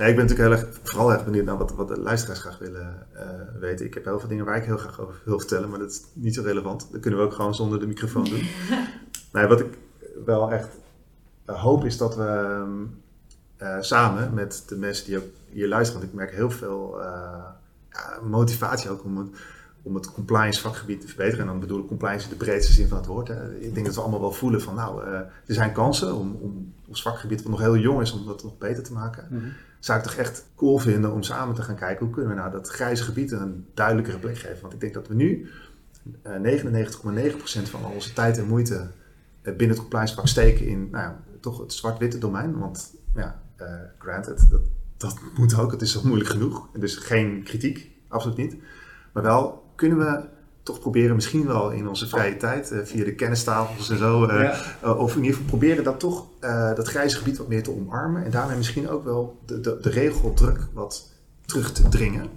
Nee, 0.00 0.08
ik 0.08 0.16
ben 0.16 0.26
natuurlijk 0.26 0.54
heel 0.54 0.66
erg, 0.66 0.78
vooral 0.82 1.12
erg 1.12 1.24
benieuwd 1.24 1.44
naar 1.44 1.58
wat, 1.58 1.74
wat 1.74 1.88
de 1.88 2.00
luisteraars 2.00 2.40
graag 2.40 2.58
willen 2.58 3.06
uh, 3.14 3.20
weten. 3.60 3.86
Ik 3.86 3.94
heb 3.94 4.04
heel 4.04 4.18
veel 4.20 4.28
dingen 4.28 4.44
waar 4.44 4.56
ik 4.56 4.64
heel 4.64 4.76
graag 4.76 5.00
over 5.00 5.20
wil 5.24 5.38
vertellen, 5.38 5.70
maar 5.70 5.78
dat 5.78 5.90
is 5.90 6.02
niet 6.12 6.34
zo 6.34 6.42
relevant. 6.42 6.88
Dat 6.92 7.00
kunnen 7.00 7.20
we 7.20 7.26
ook 7.26 7.32
gewoon 7.32 7.54
zonder 7.54 7.80
de 7.80 7.86
microfoon 7.86 8.24
doen. 8.24 8.48
nee, 9.32 9.46
wat 9.46 9.60
ik 9.60 9.66
wel 10.24 10.52
echt 10.52 10.68
uh, 11.50 11.62
hoop 11.62 11.84
is 11.84 11.96
dat 11.96 12.16
we 12.16 12.62
uh, 13.62 13.76
samen 13.80 14.34
met 14.34 14.64
de 14.68 14.76
mensen 14.76 15.06
die 15.06 15.18
ook 15.18 15.24
hier 15.50 15.68
luisteren, 15.68 16.00
want 16.00 16.12
ik 16.12 16.18
merk 16.18 16.34
heel 16.34 16.50
veel 16.50 16.98
ja, 17.90 18.18
motivatie 18.22 18.90
ook 18.90 19.04
om 19.04 19.18
het, 19.18 19.28
om 19.82 19.94
het 19.94 20.12
compliance 20.12 20.60
vakgebied 20.60 21.00
te 21.00 21.06
verbeteren. 21.06 21.40
En 21.40 21.46
dan 21.46 21.60
bedoel 21.60 21.80
ik 21.80 21.86
compliance 21.86 22.24
in 22.24 22.38
de 22.38 22.44
breedste 22.44 22.72
zin 22.72 22.88
van 22.88 22.96
het 22.96 23.06
woord. 23.06 23.28
Hè. 23.28 23.54
Ik 23.54 23.74
denk 23.74 23.86
dat 23.86 23.94
we 23.94 24.00
allemaal 24.00 24.20
wel 24.20 24.32
voelen 24.32 24.62
van 24.62 24.74
nou, 24.74 25.04
er 25.04 25.30
zijn 25.46 25.72
kansen 25.72 26.14
om, 26.14 26.38
om 26.40 26.72
ons 26.90 27.02
vakgebied, 27.02 27.42
wat 27.42 27.50
nog 27.50 27.60
heel 27.60 27.76
jong 27.76 28.00
is, 28.00 28.12
om 28.12 28.26
dat 28.26 28.42
nog 28.42 28.58
beter 28.58 28.82
te 28.82 28.92
maken. 28.92 29.26
Mm-hmm. 29.30 29.52
Zou 29.78 29.98
ik 29.98 30.04
toch 30.04 30.14
echt 30.14 30.46
cool 30.56 30.78
vinden 30.78 31.12
om 31.12 31.22
samen 31.22 31.54
te 31.54 31.62
gaan 31.62 31.76
kijken 31.76 32.04
hoe 32.04 32.14
kunnen 32.14 32.34
we 32.34 32.40
nou 32.40 32.50
dat 32.50 32.68
grijze 32.68 33.02
gebied 33.02 33.30
een 33.30 33.66
duidelijkere 33.74 34.18
plek 34.18 34.38
geven. 34.38 34.60
Want 34.60 34.72
ik 34.72 34.80
denk 34.80 34.94
dat 34.94 35.08
we 35.08 35.14
nu 35.14 35.50
uh, 36.26 36.60
99,9% 36.60 37.70
van 37.70 37.84
al 37.84 37.90
onze 37.90 38.12
tijd 38.12 38.38
en 38.38 38.46
moeite 38.46 38.74
uh, 38.74 38.88
binnen 39.42 39.68
het 39.68 39.78
compliance 39.78 40.14
vak 40.14 40.26
steken 40.26 40.66
in 40.66 40.88
nou, 40.90 41.12
toch 41.40 41.58
het 41.58 41.72
zwart-witte 41.72 42.18
domein. 42.18 42.58
Want 42.58 42.94
ja, 43.14 43.42
uh, 43.60 43.66
granted, 43.98 44.50
dat, 44.50 44.62
dat 44.96 45.18
moet 45.36 45.58
ook, 45.58 45.70
het 45.70 45.82
is 45.82 45.96
al 45.96 46.06
moeilijk 46.06 46.30
genoeg. 46.30 46.68
Dus 46.78 46.96
geen 46.96 47.42
kritiek, 47.42 47.90
absoluut 48.08 48.36
niet. 48.36 48.56
Maar 49.12 49.22
wel 49.22 49.72
kunnen 49.74 49.98
we 49.98 50.28
toch 50.62 50.80
proberen, 50.80 51.14
misschien 51.14 51.46
wel 51.46 51.70
in 51.70 51.88
onze 51.88 52.08
vrije 52.08 52.36
tijd, 52.36 52.72
uh, 52.72 52.84
via 52.84 53.04
de 53.04 53.14
kennistafels 53.14 53.90
en 53.90 53.98
zo, 53.98 54.24
uh, 54.24 54.42
ja. 54.42 54.60
uh, 54.84 54.98
of 54.98 55.10
in 55.10 55.22
ieder 55.22 55.32
geval 55.32 55.48
proberen 55.48 55.84
dat 55.84 56.00
toch, 56.00 56.26
dat 56.74 56.88
grijze 56.88 57.16
gebied 57.16 57.38
wat 57.38 57.48
meer 57.48 57.62
te 57.62 57.70
omarmen. 57.70 58.24
En 58.24 58.30
daarmee 58.30 58.56
misschien 58.56 58.88
ook 58.88 59.04
wel 59.04 59.38
de, 59.46 59.60
de, 59.60 59.78
de 59.80 59.90
regeldruk 59.90 60.68
wat 60.72 61.12
terug 61.44 61.72
te 61.72 61.88
dringen. 61.88 62.28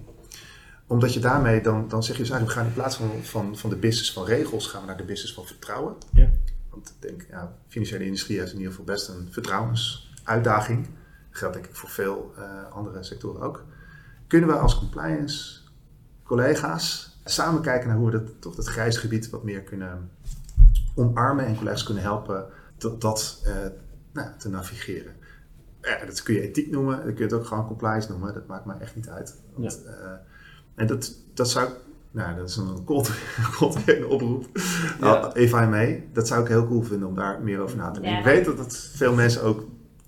Omdat 0.88 1.14
je 1.14 1.20
daarmee 1.20 1.62
dan, 1.62 1.88
dan 1.88 2.04
zeg 2.04 2.16
je 2.16 2.22
dus 2.22 2.32
eigenlijk, 2.32 2.60
we 2.60 2.64
gaan 2.64 2.68
in 2.68 2.74
plaats 2.74 2.96
van, 2.96 3.10
van, 3.24 3.58
van 3.58 3.70
de 3.70 3.76
business 3.76 4.14
van 4.14 4.26
regels, 4.26 4.68
gaan 4.68 4.82
we 4.82 4.88
naar 4.88 4.98
de 4.98 5.04
business 5.04 5.34
van 5.34 5.46
vertrouwen. 5.46 5.96
Ja. 6.14 6.30
Want 6.70 6.90
ik 6.90 7.10
denk, 7.10 7.26
ja, 7.30 7.56
financiële 7.68 8.06
industrie 8.06 8.40
heeft 8.40 8.52
in 8.52 8.58
ieder 8.58 8.72
geval 8.72 8.86
best 8.86 9.08
een 9.08 9.28
vertrouwensuitdaging. 9.32 10.86
Dat 10.86 11.40
geldt 11.40 11.54
denk 11.54 11.66
ik 11.66 11.76
voor 11.76 11.90
veel 11.90 12.34
andere 12.72 13.04
sectoren 13.04 13.42
ook. 13.42 13.64
Kunnen 14.28 14.50
we 14.50 14.56
als 14.56 14.78
compliance 14.78 15.62
collega's 16.24 17.18
samen 17.26 17.62
kijken 17.62 17.88
naar 17.88 17.98
hoe 17.98 18.12
we 18.12 18.12
dat, 18.12 18.42
toch 18.42 18.56
dat 18.56 18.68
grijze 18.68 19.00
gebied 19.00 19.30
wat 19.30 19.44
meer 19.44 19.62
kunnen 19.62 20.10
omarmen 20.96 21.46
en 21.46 21.58
collega's 21.58 21.84
kunnen 21.84 22.04
helpen 22.04 22.46
dat, 22.78 23.02
dat 23.02 23.44
uh, 23.48 23.54
nou, 24.14 24.28
te 24.38 24.50
navigeren. 24.50 25.16
Ja, 25.82 26.06
dat 26.06 26.24
kun 26.24 26.34
je 26.34 26.42
ethiek 26.42 26.72
noemen, 26.72 26.96
dan 26.96 27.06
kun 27.06 27.16
je 27.16 27.24
het 27.24 27.34
ook 27.34 27.46
gewoon 27.46 27.68
compliance 27.68 28.12
noemen, 28.12 28.34
dat 28.34 28.48
maakt 28.48 28.66
me 28.66 28.74
echt 28.74 28.96
niet 28.96 29.10
uit. 29.10 29.36
Want, 29.54 29.82
ja. 29.86 29.92
uh, 29.92 30.12
en 30.76 30.88
dat, 30.88 31.16
dat 31.34 31.50
zou 31.50 31.70
Nou, 32.12 32.36
dat 32.36 32.50
is 32.50 32.56
een 32.56 32.84
culturele 33.56 34.08
oproep. 34.14 34.50
Ja. 34.54 34.62
Nou, 35.00 35.34
Eva 35.34 35.62
en 35.62 35.70
mij, 35.70 36.10
dat 36.14 36.28
zou 36.28 36.42
ik 36.42 36.48
heel 36.48 36.68
cool 36.68 36.84
vinden 36.84 37.08
om 37.08 37.16
daar 37.16 37.42
meer 37.42 37.60
over 37.60 37.78
na 37.78 37.92
te 37.92 38.00
denken. 38.00 38.12
Ja, 38.12 38.18
ik 38.18 38.36
weet 38.36 38.46
dat, 38.46 38.58
dat 38.58 38.76
veel 38.76 39.14
mensen 39.14 39.44
ook, 39.44 39.66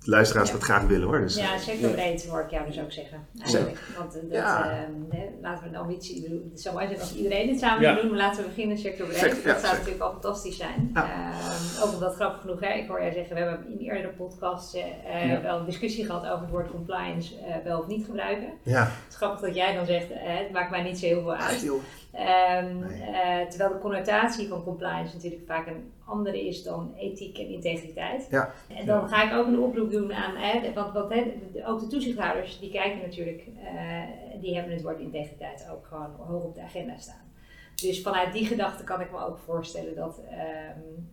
luisteraars, 0.07 0.47
Ja. 0.47 0.53
dat 0.55 0.63
graag 0.63 0.83
willen 0.83 1.07
hoor. 1.07 1.19
Dus, 1.21 1.35
Ja, 1.35 1.57
sectorbreed 1.57 2.25
hoor 2.27 2.41
ik 2.41 2.49
jou 2.51 2.65
dus 2.67 2.79
ook 2.79 2.91
zeggen. 2.91 3.27
Eigenlijk. 3.41 3.79
Want 3.97 4.15
eh, 4.15 4.21
dat, 4.21 4.31
Ja. 4.31 4.69
ehm, 4.69 5.17
hè, 5.17 5.25
laten 5.41 5.63
we 5.63 5.69
een 5.69 5.75
ambitie, 5.75 6.21
bedoel, 6.21 6.41
het 6.51 6.61
zou 6.61 6.75
mooi 6.75 6.87
zijn 6.87 6.99
als 6.99 7.15
iedereen 7.15 7.47
dit 7.47 7.59
samen 7.59 7.81
Ja. 7.81 7.95
doen, 7.95 8.09
maar 8.09 8.17
laten 8.17 8.43
we 8.43 8.49
beginnen 8.49 8.77
sectorbreed. 8.77 9.17
Sec- 9.17 9.29
ja, 9.29 9.33
dat 9.35 9.43
zou 9.43 9.55
zeker. 9.59 9.77
natuurlijk 9.77 10.03
al 10.03 10.11
fantastisch 10.11 10.57
zijn. 10.57 10.91
Ja. 10.93 11.03
Ehm, 11.03 11.83
ook 11.87 11.93
omdat 11.93 12.15
grappig 12.15 12.41
genoeg, 12.41 12.59
hè, 12.59 12.73
ik 12.73 12.87
hoor 12.87 13.01
jij 13.01 13.11
zeggen, 13.13 13.35
we 13.35 13.41
hebben 13.41 13.65
in 13.71 13.77
eerdere 13.77 14.07
podcasts 14.13 14.73
eh, 14.73 14.83
eh, 15.05 15.31
Ja. 15.31 15.41
wel 15.41 15.59
een 15.59 15.65
discussie 15.65 16.05
gehad 16.05 16.25
over 16.25 16.41
het 16.41 16.49
woord 16.49 16.69
compliance 16.71 17.35
eh, 17.39 17.55
wel 17.63 17.79
of 17.79 17.87
niet 17.87 18.05
gebruiken. 18.05 18.49
ja, 18.63 18.81
Het 18.83 18.91
is 19.09 19.15
grappig 19.15 19.39
dat 19.39 19.55
jij 19.55 19.75
dan 19.75 19.85
zegt, 19.85 20.05
het 20.09 20.51
maakt 20.51 20.69
mij 20.69 20.81
niet 20.83 20.99
zo 20.99 21.05
heel 21.05 21.21
veel 21.21 21.35
uit. 21.35 21.69
Ehm, 22.15 22.79
Nee. 22.79 23.01
eh, 23.01 23.47
terwijl 23.47 23.69
de 23.73 23.79
connotatie 23.79 24.47
van 24.47 24.63
compliance 24.63 25.15
natuurlijk 25.15 25.41
vaak 25.47 25.67
een 25.67 25.91
andere 26.05 26.47
is 26.47 26.63
dan 26.63 26.93
ethiek 26.97 27.37
en 27.37 27.47
integriteit. 27.47 28.27
Ja. 28.29 28.53
En 28.79 28.85
dan 28.85 29.09
ga 29.09 29.23
ik 29.23 29.33
ook 29.39 29.47
een 29.47 29.59
oproep 29.59 29.91
doen 29.91 30.13
aan, 30.13 30.35
hè, 30.35 30.73
want, 30.73 30.93
want 30.93 31.13
hè, 31.13 31.23
ook 31.65 31.79
de 31.79 31.87
toezichthouders 31.87 32.59
die 32.59 32.71
kijken 32.71 32.99
natuurlijk, 33.01 33.41
eh, 33.63 34.41
die 34.41 34.55
hebben 34.55 34.73
het 34.73 34.81
woord 34.81 34.99
integriteit 34.99 35.67
ook 35.71 35.85
gewoon 35.85 36.09
hoog 36.27 36.43
op 36.43 36.55
de 36.55 36.61
agenda 36.61 36.97
staan. 36.97 37.23
Dus 37.75 38.01
vanuit 38.01 38.33
die 38.33 38.45
gedachte 38.45 38.83
kan 38.83 39.01
ik 39.01 39.11
me 39.11 39.25
ook 39.25 39.37
voorstellen 39.45 39.95
dat 39.95 40.21
ehm, 40.29 40.39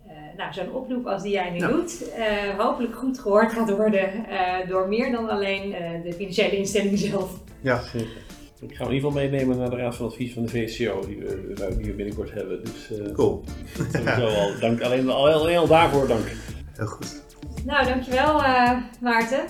eh, 0.06 0.36
nou, 0.36 0.52
zo'n 0.52 0.72
oproep 0.74 1.06
als 1.06 1.22
die 1.22 1.32
jij 1.32 1.50
nu 1.50 1.58
Ja. 1.58 1.68
doet, 1.68 2.10
eh, 2.12 2.58
hopelijk 2.58 2.94
goed 2.96 3.18
gehoord 3.18 3.52
gaat 3.52 3.70
worden 3.76 4.26
eh, 4.26 4.68
door 4.68 4.88
meer 4.88 5.12
dan 5.12 5.28
alleen 5.28 5.74
eh, 5.74 6.02
de 6.02 6.12
financiële 6.12 6.56
instelling 6.56 6.98
zelf. 6.98 7.38
Ja, 7.60 7.80
Zeker. 7.80 8.22
Ik 8.62 8.74
ga 8.76 8.84
hem 8.84 8.88
in 8.88 8.94
ieder 8.94 9.10
geval 9.10 9.24
meenemen 9.24 9.58
naar 9.58 9.70
de 9.70 9.76
raad 9.76 9.96
van 9.96 10.06
advies 10.06 10.32
van 10.32 10.42
de 10.42 10.48
VSCO, 10.48 11.06
die 11.06 11.16
we, 11.18 11.74
die 11.76 11.86
we 11.86 11.92
binnenkort 11.92 12.32
hebben. 12.32 12.64
Dus 12.64 12.98
eh 12.98 13.12
cool. 13.14 13.44
sowieso 13.92 14.26
al, 14.26 14.50
dank, 14.60 14.80
alleen, 14.82 15.08
al, 15.10 15.28
alleen 15.32 15.56
al 15.56 15.66
daarvoor 15.66 16.06
dank. 16.06 16.26
Heel 16.72 16.86
goed. 16.86 17.22
Nou, 17.64 17.86
dankjewel 17.86 18.42
eh 18.42 18.70
Maarten 19.00 19.44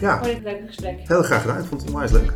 Ja, 0.00 0.18
voor 0.18 0.26
dit 0.26 0.42
leuke 0.42 0.66
gesprek. 0.66 0.98
heel 1.08 1.22
graag 1.22 1.40
gedaan. 1.40 1.58
Ik 1.58 1.64
vond 1.64 1.80
het 1.82 1.90
onwijs 1.90 2.10
leuk. 2.12 2.34